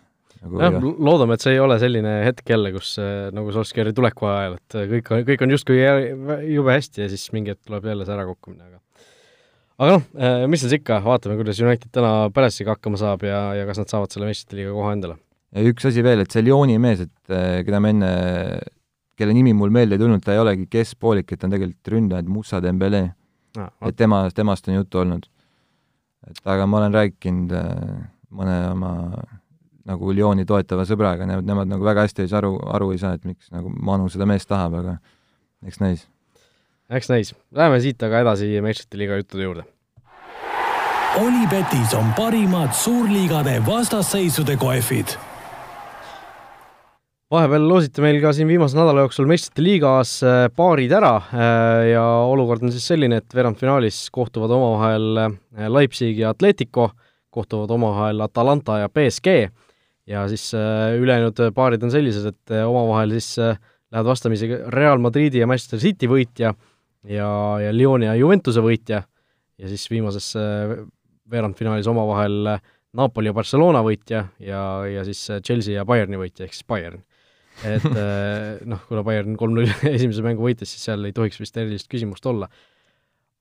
[0.43, 2.97] nagu jah, loodame, et see ei ole selline hetk jälle, kus
[3.39, 5.79] nagu Solskjaeri tuleku ajal, et kõik on, kõik on justkui
[6.51, 8.84] jube hästi ja siis mingi hetk tuleb jälle see ärakukkumine, aga
[9.81, 13.67] aga noh, eh, mis siis ikka, vaatame, kuidas United täna Palace'iga hakkama saab ja, ja
[13.69, 15.19] kas nad saavad selle meistrite liiga koha endale.
[15.75, 18.15] üks asi veel, et see Lyoni mees, et eh, keda ma enne,
[19.19, 22.27] kelle nimi mul meelde ei tulnud, ta ei olegi keskpoolik, et ta on tegelikult ründaja,
[22.27, 23.05] Moussa Dembele
[23.59, 23.71] ah,.
[23.87, 25.31] et tema, temast on juttu olnud
[26.31, 27.97] et aga ma olen rääkinud äh,
[28.35, 28.93] mõne oma
[29.85, 33.19] nagu Lyoni toetava sõbraga, nemad, nemad nagu väga hästi ei saa aru, aru ei saa,
[33.19, 34.95] et miks nagu Manu seda meest tahab, aga
[35.69, 36.07] eks näis.
[36.91, 37.35] Eks näis.
[37.55, 39.69] Läheme siit aga edasi meistrite liiga juttude juurde.
[41.21, 45.15] Olipetis on parimad suurliigade vastasseisude kohvid
[47.35, 52.05] vahepeal loositi meil ka siin viimase nädala jooksul meistrite liigas äh, paarid ära äh, ja
[52.31, 56.91] olukord on siis selline, et veerandfinaalis kohtuvad omavahel äh, Leipzig ja Atletico,
[57.35, 59.39] kohtuvad omavahel Atalanta ja BSG
[60.07, 60.51] ja siis
[61.01, 66.53] ülejäänud paarid on sellised, et omavahel siis lähevad vastamisi Real Madridi ja Manchester City võitja
[67.09, 67.29] ja,
[67.63, 69.03] ja Lyoni ja Juventuse võitja
[69.59, 70.33] ja siis viimases
[71.31, 72.57] veerandfinaalis omavahel
[72.95, 77.03] Napoli ja Barcelona võitja ja, ja siis Chelsea ja Bayerni võitja ehk siis Bayern
[77.63, 81.91] et äh, noh, kuna Bayern kolm-null esimese mängu võitis, siis seal ei tohiks vist erilist
[81.93, 82.49] küsimust olla.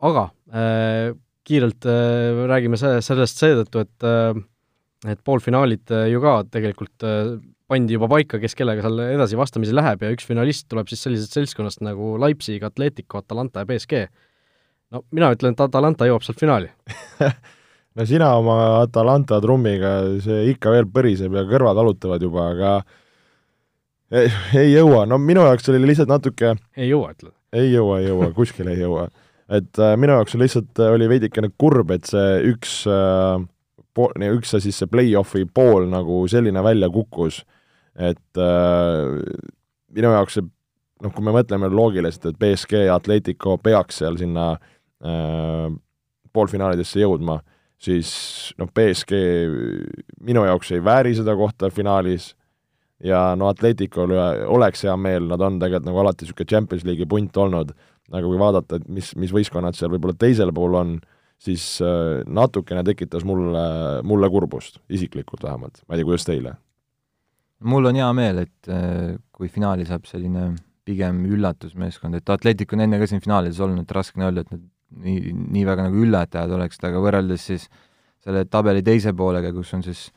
[0.04, 1.14] aga äh,
[1.48, 4.44] kiirelt äh, räägime se-, sellest seetõttu, et äh,
[5.10, 7.34] et poolfinaalid äh, ju ka tegelikult äh,
[7.72, 11.38] pandi juba paika, kes kellega seal edasi vastamisi läheb ja üks finalist tuleb siis sellisest
[11.38, 14.06] seltskonnast nagu Leipzig, Atletico, Atalanta ja BSG.
[14.94, 16.72] no mina ütlen, et Atalanta jõuab sealt finaali
[17.96, 22.74] no sina oma Atalanta trummiga, see ikka veel põriseb ja kõrvad valutavad juba, aga
[24.14, 27.36] ei, ei jõua, no minu jaoks oli lihtsalt natuke ei jõua, ütled?
[27.56, 29.08] ei jõua, ei jõua, kuskile ei jõua.
[29.54, 33.40] et äh, minu jaoks lihtsalt äh, oli veidikene kurb, et see üks äh,
[33.94, 37.44] pool, üks siis see play-off'i pool nagu selline välja kukkus,
[37.94, 39.20] et äh,
[39.94, 40.46] minu jaoks see
[41.04, 45.68] noh, kui me mõtleme loogiliselt, et BSG ja Atletico peaks seal sinna äh,
[46.34, 47.40] poolfinaalidesse jõudma,
[47.84, 48.14] siis
[48.58, 49.20] noh, BSG
[50.24, 52.32] minu jaoks ei vääri seda kohta finaalis
[53.04, 54.14] ja no Atleticul
[54.48, 57.74] oleks hea meel, nad on tegelikult nagu alati niisugune Champions League'i punt olnud,
[58.14, 60.96] aga kui vaadata, et mis, mis võistkonnad seal võib-olla teisel pool on,
[61.44, 63.64] siis äh, natukene tekitas mulle,
[64.08, 66.58] mulle kurbust, isiklikult vähemalt, ma ei tea, kuidas teile?
[67.64, 70.52] mul on hea meel, et äh, kui finaali saab selline
[70.84, 74.64] pigem üllatusmeeskond, et Atletic on enne ka siin finaalides olnud, raske on öelda, et nad
[75.04, 77.70] nii, nii väga nagu üllatajad oleksid, aga võrreldes siis
[78.24, 80.10] selle tabeli teise poolega, kus on siis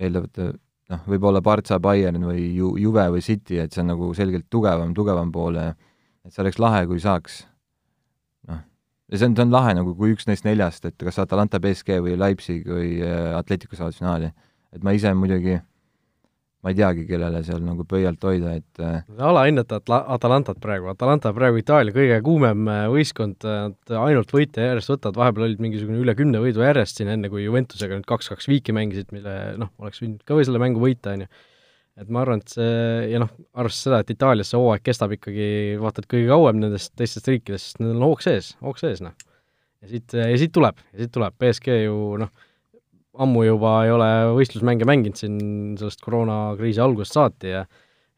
[0.00, 0.52] eeldavate
[0.92, 4.94] noh, võib-olla Partsa, Bayern või Ju-, Juve või City, et see on nagu selgelt tugevam,
[4.96, 5.72] tugevam pool ja
[6.22, 7.42] et see oleks lahe, kui saaks
[9.12, 12.00] ja see on, see on lahe nagu, kui üks neist neljast, et kas Atalanta, BSG
[12.04, 14.32] või Leipzig või äh, Atletico saavad finaali.
[14.72, 15.58] et ma ise muidugi
[16.62, 21.32] ma ei teagi, kellele seal nagu pöialt hoida, et äh, alahinnata Atla-, Atalantat praegu, Atalanta
[21.34, 26.14] praegu Itaalia kõige kuumem äh, võistkond, nad ainult võite järjest võtavad, vahepeal olid mingisugune üle
[26.18, 30.22] kümne võidu järjest siin, enne kui Juventusega nüüd kaks-kaks viiki mängisid, mille noh, oleks võinud
[30.24, 31.32] ka või selle mängu võita, on ju.
[32.00, 35.48] Et ma arvan, et see ja noh, arvestades seda, et Itaalias see hooaeg kestab ikkagi
[35.80, 39.12] vaata et kõige kauem nendest teistest riikidest, sest neil on hoog sees, hoog sees, noh.
[39.82, 42.32] ja siit, ja siit tuleb, ja siit tuleb, BSG ju noh,
[43.22, 45.38] ammu juba ei ole võistlusmänge mänginud siin
[45.80, 47.66] sellest koroonakriisi algusest saati ja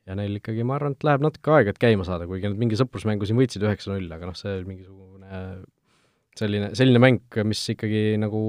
[0.04, 2.76] ja neil ikkagi, ma arvan, et läheb natuke aega, et käima saada, kuigi nad mingi
[2.76, 5.44] sõprusmängu siin võitsid üheksa-null, aga noh, see mingisugune
[6.36, 8.42] selline, selline mäng, mis ikkagi nagu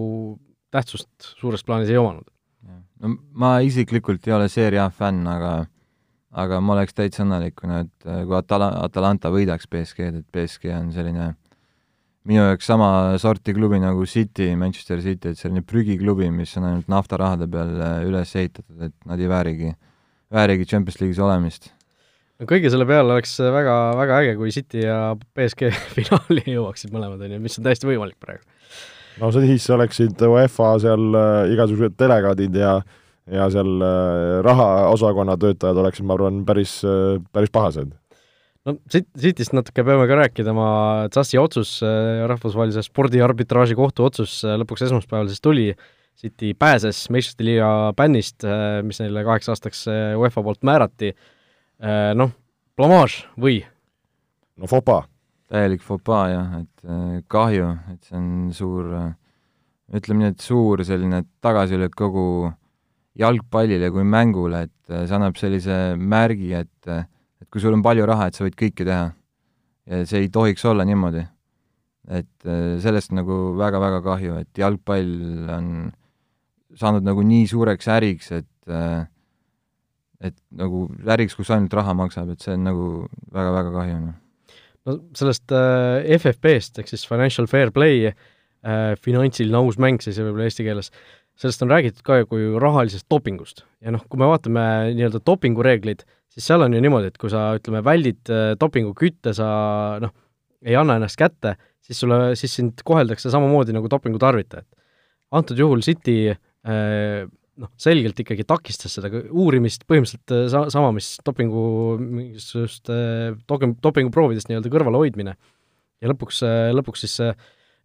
[0.75, 2.27] tähtsust suures plaanis ei omanud
[3.01, 5.65] no ma isiklikult ei ole Serie A fänn, aga
[6.35, 10.91] aga ma oleks täitsa õnnelik, kui nad, kui Atala-, Atalanta võidaks BSG-d, et BSG on
[10.95, 11.29] selline
[12.25, 12.89] minu jaoks sama
[13.21, 17.97] sorti klubi nagu City, Manchester City, et selline prügiklubi, mis on ainult naftarahade peal äh,
[18.09, 19.71] üles ehitatud, et nad ei väärigi,
[20.33, 21.71] väärigi Champions League'is olemist.
[22.41, 24.99] no kõige selle peale oleks väga, väga äge, kui City ja
[25.37, 28.43] BSG finaali jõuaksid mõlemad, on ju, mis on täiesti võimalik praegu
[29.21, 32.77] no siis oleksid UEFA seal äh, igasugused delegaadid ja
[33.31, 37.95] ja seal äh, rahaosakonna töötajad oleksid, ma arvan, päris, äh, päris pahased.
[38.65, 40.67] no siit, siitist natuke peame ka rääkima,
[41.13, 41.77] TSAS-i otsus,
[42.29, 45.69] rahvusvahelise spordiarbitraaži kohtu otsus lõpuks esmaspäeval siis tuli,
[46.15, 48.45] City pääses meistrite liiga bännist,
[48.87, 49.81] mis neile kaheks aastaks
[50.15, 51.09] UEFA poolt määrati,
[52.15, 52.31] noh,
[52.79, 53.57] blamaaž või?
[54.55, 55.01] no fopa
[55.51, 59.11] täielik fopaa jah, et äh, kahju, et see on suur, äh,
[59.99, 62.25] ütleme nii, et suur selline tagasilöök kogu
[63.19, 68.07] jalgpallile kui mängule, et äh, see annab sellise märgi, et et kui sul on palju
[68.07, 69.11] raha, et sa võid kõike teha.
[69.85, 71.25] ja see ei tohiks olla niimoodi.
[72.05, 72.45] et
[72.81, 75.69] sellest nagu väga-väga kahju, et jalgpall on
[76.77, 78.67] saanud nagu nii suureks äriks, et
[80.21, 82.85] et nagu äriks, kus ainult raha maksab, et see on nagu
[83.33, 84.21] väga-väga kahju, noh
[84.85, 90.49] no sellest äh, FFP-st ehk siis Financial Fair Play äh,, finantsiline aus mäng siis võib-olla
[90.49, 90.91] eesti keeles,
[91.39, 93.65] sellest on räägitud ka ju kui rahalisest dopingust.
[93.81, 94.65] ja noh, kui me vaatame
[94.95, 99.47] nii-öelda dopingureeglid, siis seal on ju niimoodi, et kui sa ütleme, väldid äh, dopingukütte, sa
[100.03, 100.13] noh,
[100.65, 101.55] ei anna ennast kätte,
[101.85, 104.67] siis sulle, siis sind koheldakse samamoodi nagu dopingu tarvitajat.
[105.35, 107.25] antud juhul City äh,
[107.61, 111.65] noh, selgelt ikkagi takistas seda uurimist põhimõtteliselt äh, sa-, sama, mis dopingu,
[112.01, 115.35] mingisugust äh, doping, dopinguproovidest nii-öelda kõrvalehoidmine.
[116.03, 117.17] ja lõpuks, äh, lõpuks siis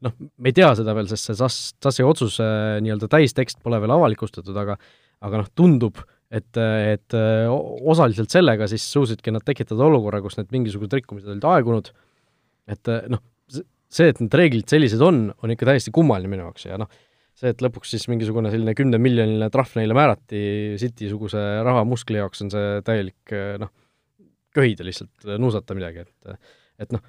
[0.05, 2.47] noh, me ei tea seda veel, sest see SAS, SAS-i otsuse
[2.85, 4.79] nii-öelda täistekst pole veel avalikustatud, aga
[5.21, 5.99] aga noh, tundub,
[6.33, 11.91] et, et osaliselt sellega siis suutsidki nad tekitada olukorra, kus need mingisugused rikkumised olid aegunud,
[12.73, 13.21] et noh,
[13.53, 16.89] see, et need reeglid sellised on, on ikka täiesti kummaline minu jaoks ja noh,
[17.39, 20.43] see, et lõpuks siis mingisugune selline kümnemiljoniline trahv neile määrati
[20.81, 23.72] City-suguse rahamuskli jaoks, on see täielik noh,
[24.57, 26.51] köhida lihtsalt, nuusata midagi, et
[26.81, 27.05] et noh,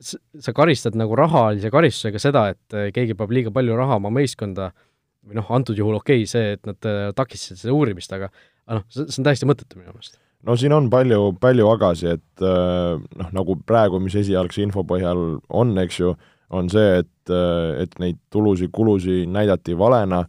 [0.00, 4.72] sa karistad nagu rahalise karistusega seda, et keegi paneb liiga palju raha oma meeskonda
[5.24, 8.30] või noh, antud juhul okei okay, see, et nad takistasid seda uurimist, aga
[8.64, 10.18] aga noh, see on täiesti mõttetu minu meelest.
[10.44, 15.72] No siin on palju, palju agasi, et noh, nagu praegu, mis esialgse info põhjal on,
[15.80, 16.12] eks ju,
[16.50, 17.32] on see, et,
[17.80, 20.24] et neid tulusid-kulusid näidati valena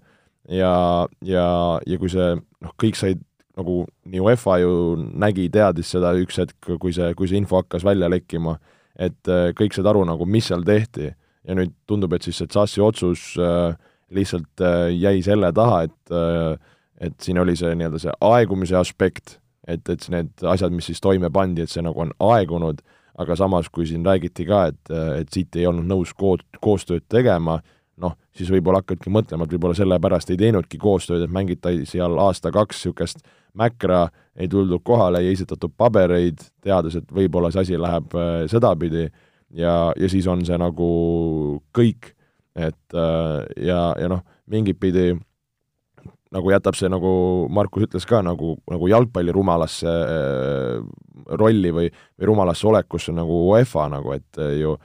[0.49, 1.47] ja, ja,
[1.85, 3.23] ja kui see noh, kõik said
[3.55, 4.71] nagu nii UEFA ju
[5.15, 8.57] nägi, teadis seda üks hetk, kui see, kui see info hakkas välja lekkima,
[8.99, 11.13] et kõik said aru nagu, mis seal tehti.
[11.45, 13.75] ja nüüd tundub, et siis see TSAS-i otsus äh,
[14.09, 16.57] lihtsalt äh, jäi selle taha, et äh,
[17.01, 19.37] et siin oli see nii-öelda see aegumise aspekt,
[19.67, 22.81] et, et need asjad, mis siis toime pandi, et see nagu on aegunud
[23.17, 24.91] aga samas, kui siin räägiti ka, et,
[25.21, 27.59] et City ei olnud nõus kood, koostööd tegema,
[28.01, 32.81] noh, siis võib-olla hakkadki mõtlema, et võib-olla sellepärast ei teinudki koostööd, et mängiti seal aasta-kaks
[32.81, 33.23] niisugust
[33.55, 39.07] mäkra, ei tuldud kohale, ei esitatud pabereid, teades, et võib-olla see asi läheb äh, sedapidi.
[39.55, 40.89] Ja, ja siis on see nagu
[41.75, 42.11] kõik,
[42.57, 45.13] et äh, ja, ja noh, mingit pidi
[46.35, 47.11] nagu jätab see, nagu
[47.53, 50.81] Markus ütles ka, nagu, nagu jalgpalli rumalasse äh,
[51.39, 54.75] rolli või, või rumalasse olekusse nagu UEFA nagu, et äh, ju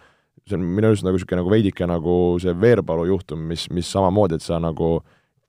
[0.48, 4.38] see on minu arust nagu niisugune nagu veidike nagu see Veerpalu juhtum, mis, mis samamoodi,
[4.38, 4.98] et sa nagu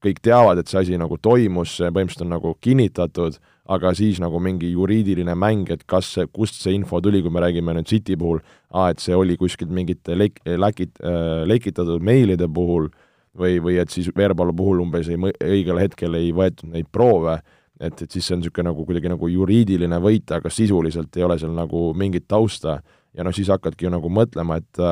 [0.01, 3.37] kõik teavad, et see asi nagu toimus, see põhimõtteliselt on nagu kinnitatud,
[3.71, 7.43] aga siis nagu mingi juriidiline mäng, et kas see, kust see info tuli, kui me
[7.43, 8.41] räägime nüüd City puhul,
[8.73, 12.89] aa, et see oli kuskilt mingite lek-, läkit- äh,, lekitatud meilide puhul
[13.37, 17.39] või, või et siis Veerpalu puhul umbes ei, õigel hetkel ei võetud neid proove,
[17.79, 21.39] et, et siis see on niisugune nagu kuidagi nagu juriidiline võit, aga sisuliselt ei ole
[21.41, 22.79] seal nagu mingit tausta.
[23.17, 24.85] Ja noh, siis hakkadki ju nagu mõtlema, et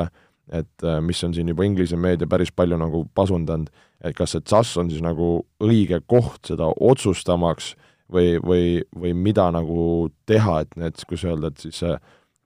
[0.50, 3.70] et mis on siin juba Inglise meedia päris palju nagu pasundanud,
[4.02, 7.76] et kas see TSAS on siis nagu õige koht seda otsustamaks
[8.10, 8.64] või, või,
[8.96, 11.84] või mida nagu teha, et need, kuidas öelda, et siis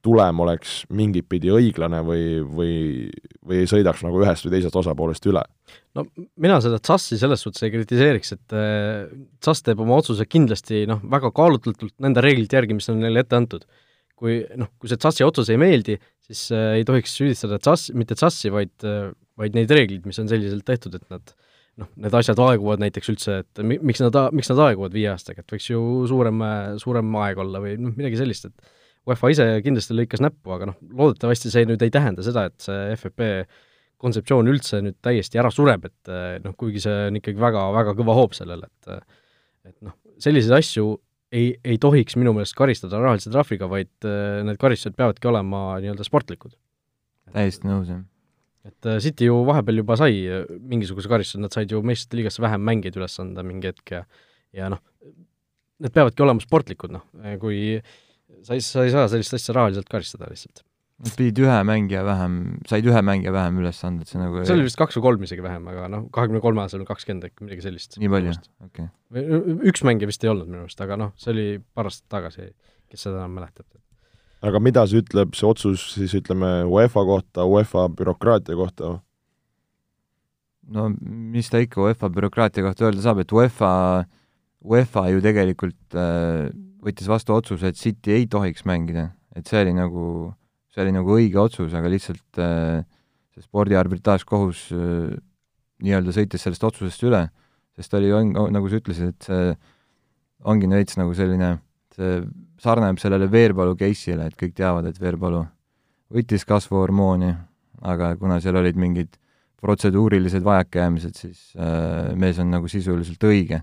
[0.03, 2.73] tulem oleks mingit pidi õiglane või, või,
[3.45, 5.43] või ei sõidaks nagu ühest või teisest osapoolest üle?
[5.97, 6.05] no
[6.41, 9.07] mina seda TSAS-i selles suhtes ei kritiseeriks, et äh,
[9.39, 13.39] TSAS teeb oma otsuse kindlasti noh, väga kaalutletult nende reeglite järgi, mis on neile ette
[13.39, 13.65] antud.
[14.19, 15.97] kui noh, kui see TSAS-i otsus ei meeldi,
[16.27, 20.29] siis äh, ei tohiks süüdistada TSAS, mitte TSAS-i, vaid äh,, vaid neid reegleid, mis on
[20.29, 21.33] selliselt tehtud, et nad
[21.81, 25.41] noh, need asjad aeguvad näiteks üldse, et mi-, miks nad, miks nad aeguvad viie aastaga,
[25.43, 26.43] et võiks ju suurem,
[26.81, 28.73] suurem aeg olla või noh, midagi sellist, et
[29.09, 32.93] UEFA ise kindlasti lõikas näppu, aga noh, loodetavasti see nüüd ei tähenda seda, et see
[32.95, 33.29] FFP
[34.03, 38.15] kontseptsioon üldse nüüd täiesti ära sureb, et noh, kuigi see on ikkagi väga, väga kõva
[38.19, 38.95] hoop sellele, et
[39.63, 40.87] et noh, selliseid asju
[41.33, 43.91] ei, ei tohiks minu meelest karistada rahalise trahviga, vaid
[44.47, 46.55] need karistused peavadki olema nii-öelda sportlikud.
[47.31, 48.03] täiesti nõus, jah
[48.67, 52.43] et äh, City ju vahepeal juba sai äh, mingisuguse karistuse, nad said ju meistrite liigasse
[52.43, 54.03] vähem mängijaid üles anda mingi hetk ja
[54.55, 54.79] ja noh,
[55.83, 57.03] need peavadki olema sportlikud, noh,
[57.41, 57.79] kui
[58.45, 60.63] sa ei, sa ei saa sellist asja rahaliselt karistada lihtsalt.
[61.03, 62.35] Nad pidid ühe mängija vähem,
[62.69, 65.25] said ühe mängija vähem üles anda, et see nagu see oli vist kaks või kolm
[65.27, 67.97] isegi vähem, aga noh, kahekümne kolme asemel kakskümmend äkki, midagi sellist.
[67.99, 68.35] nii palju,
[68.69, 69.57] okei okay..
[69.73, 72.51] üks mängija vist ei olnud minu arust, aga noh, see oli paar aastat tagasi,
[72.93, 73.67] kes seda enam mäletab
[74.43, 78.97] aga mida see ütleb, see otsus siis ütleme UEFA kohta, UEFA bürokraatia kohta?
[80.73, 83.71] no mis ta ikka UEFA bürokraatia kohta öelda saab, et UEFA,
[84.63, 86.51] UEFA ju tegelikult äh,
[86.83, 90.05] võttis vastu otsuse, et City ei tohiks mängida, et see oli nagu,
[90.73, 92.83] see oli nagu õige otsus, aga lihtsalt äh,
[93.33, 95.13] see spordiarbitraažkohus äh,
[95.83, 97.25] nii-öelda sõitis sellest otsusest üle,
[97.77, 99.53] sest oli, nagu sa ütlesid, et see
[100.49, 101.55] ongi veits nagu selline
[101.95, 102.21] see
[102.63, 105.43] sarnaneb sellele Veerpalu case'ile, et kõik teavad, et Veerpalu
[106.13, 107.31] võttis kasvuhormooni,
[107.83, 109.17] aga kuna seal olid mingid
[109.63, 113.61] protseduurilised vajakajäämised, siis äh, mees on nagu sisuliselt õige.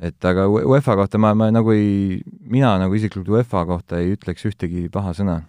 [0.00, 4.46] Et aga UEFA kohta ma, ma nagu ei, mina nagu isiklikult UEFA kohta ei ütleks
[4.48, 5.42] ühtegi paha sõna.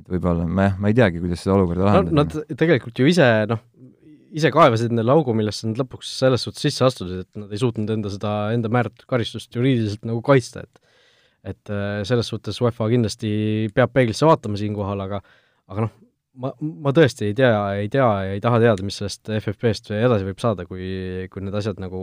[0.00, 2.24] et võib-olla, ma jah, ma ei teagi, kuidas seda olukorda lahendada no,.
[2.24, 3.62] Nad tegelikult ju ise, noh,
[4.36, 7.90] ise kaevasid endale augu, millesse nad lõpuks selles suhtes sisse astusid, et nad ei suutnud
[7.96, 10.86] enda seda, enda määratud karistust juriidiliselt nagu kaitsta, et
[11.40, 13.30] et äh, selles suhtes UEFA kindlasti
[13.72, 15.22] peab peeglisse vaatama siinkohal, aga
[15.72, 15.92] aga noh,
[16.42, 20.26] ma, ma tõesti ei tea, ei tea ja ei taha teada, mis sellest FFP-st edasi
[20.28, 20.90] võib saada, kui,
[21.32, 22.02] kui need asjad nagu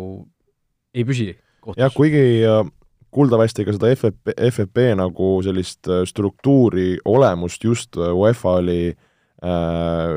[0.93, 1.31] ei püsi
[1.61, 1.81] kohtus.
[1.81, 2.63] jah, kuigi äh,
[3.11, 8.97] kuuldavasti ka seda FFP, FFP nagu sellist äh, struktuuri olemust just UEFA oli äh,
[9.43, 10.09] äh,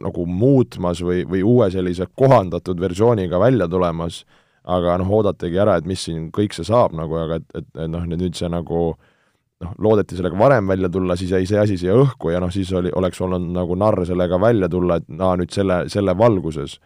[0.00, 4.22] nagu muutmas või, või uue sellise kohandatud versiooniga välja tulemas,
[4.64, 7.90] aga noh, oodatagi ära, et mis siin kõik see saab nagu, aga et, et, et
[7.90, 11.96] noh, nüüd see nagu noh, loodeti sellega varem välja tulla, siis jäi see asi siia
[11.98, 15.52] õhku ja noh, siis oli, oleks olnud nagu narr sellega välja tulla, et aa, nüüd
[15.52, 16.78] selle, selle valguses.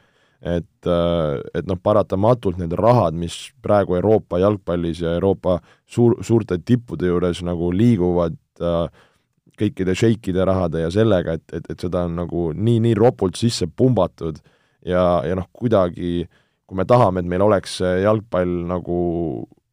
[0.46, 5.58] Et, äh, et noh, paratamatult need rahad, mis praegu Euroopa jalgpallis ja Euroopa
[5.90, 9.04] suur, suurte tippude juures nagu liiguvad äh,
[9.56, 13.66] kõikide šeikide rahade ja sellega, et, et, et seda on nagu nii, nii ropult sisse
[13.66, 14.38] pumbatud
[14.84, 16.26] ja, ja noh, kuidagi
[16.66, 18.98] kui me tahame, et meil oleks jalgpall nagu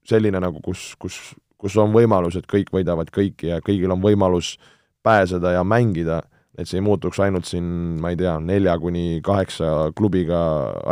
[0.08, 1.18] selline nagu, kus, kus,
[1.58, 4.56] kus on võimalus, et kõik võidavad kõiki ja kõigil on võimalus
[5.04, 6.22] pääseda ja mängida,
[6.58, 7.66] et see ei muutuks ainult siin,
[8.02, 10.42] ma ei tea, nelja kuni kaheksa klubiga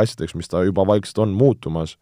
[0.04, 1.98] asjadeks, mis ta juba vaikselt on muutumas,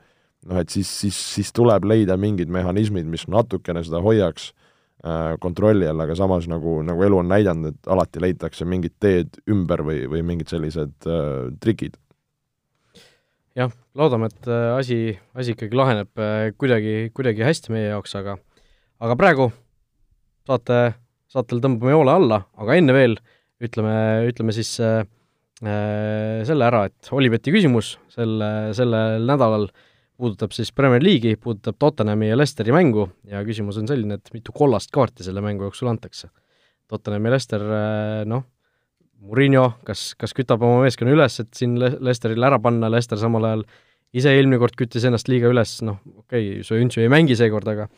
[0.47, 4.53] noh et siis, siis, siis tuleb leida mingid mehhanismid, mis natukene seda hoiaks
[4.99, 9.37] Äh, kontrolli all, aga samas nagu, nagu elu on näidanud, et alati leitakse mingid teed
[9.47, 11.95] ümber või, või mingid sellised äh, trikid.
[13.55, 14.97] jah, loodame, et äh, asi,
[15.39, 18.35] asi ikkagi laheneb äh, kuidagi, kuidagi hästi meie jaoks, aga
[18.99, 19.47] aga praegu
[20.43, 20.81] saate,
[21.31, 23.15] saatel tõmbame joole alla, aga enne veel
[23.63, 23.93] ütleme,
[24.29, 25.03] ütleme siis äh,
[25.63, 29.69] äh selle ära, et Olibeti küsimus selle, sellel nädalal
[30.19, 34.55] puudutab siis Premier League'i, puudutab Tottenhami ja Leicesteri mängu ja küsimus on selline, et mitu
[34.55, 36.29] kollast kaarti selle mängu jooksul antakse.
[36.89, 38.47] Tottenham ja Leicester, äh, noh,
[39.19, 43.47] Murillo, kas, kas kütab oma meeskonna üles, et siin Le-, Leicesterile ära panna, Leicester samal
[43.49, 43.65] ajal
[44.15, 47.89] ise eelmine kord küttis ennast liiga üles, noh, okei okay,, Sojuntsu ei mängi seekord, aga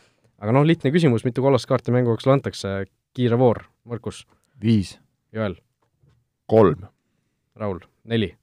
[0.42, 2.82] aga noh, lihtne küsimus, mitu kollast kaarti mängu jooksul antakse,
[3.16, 4.26] kiire voor, Markus?
[4.62, 4.96] viis.
[5.32, 5.56] Joel?
[6.52, 6.86] kolm.
[7.56, 7.80] Raul?
[8.04, 8.34] neli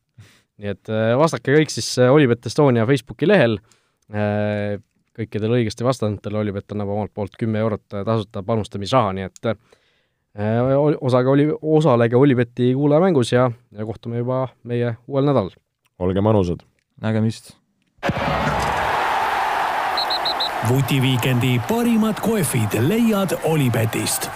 [0.59, 3.59] nii et äh, vastake kõik siis äh, Olipet Estonia Facebooki lehel,
[4.11, 4.79] äh,
[5.19, 9.53] kõikidele õigesti vastanutele Olipet annab omalt poolt kümme eurot tasuta panustamisraha, nii et
[11.03, 15.51] osaga oli, osalege Olipeti kuulajamängus ja, ja kohtume juba meie uuel nädalal.
[15.99, 16.63] olge mõnusad!
[17.03, 17.57] nägemist!
[20.69, 24.31] vutiviikendi parimad kohvid leiad Olipetist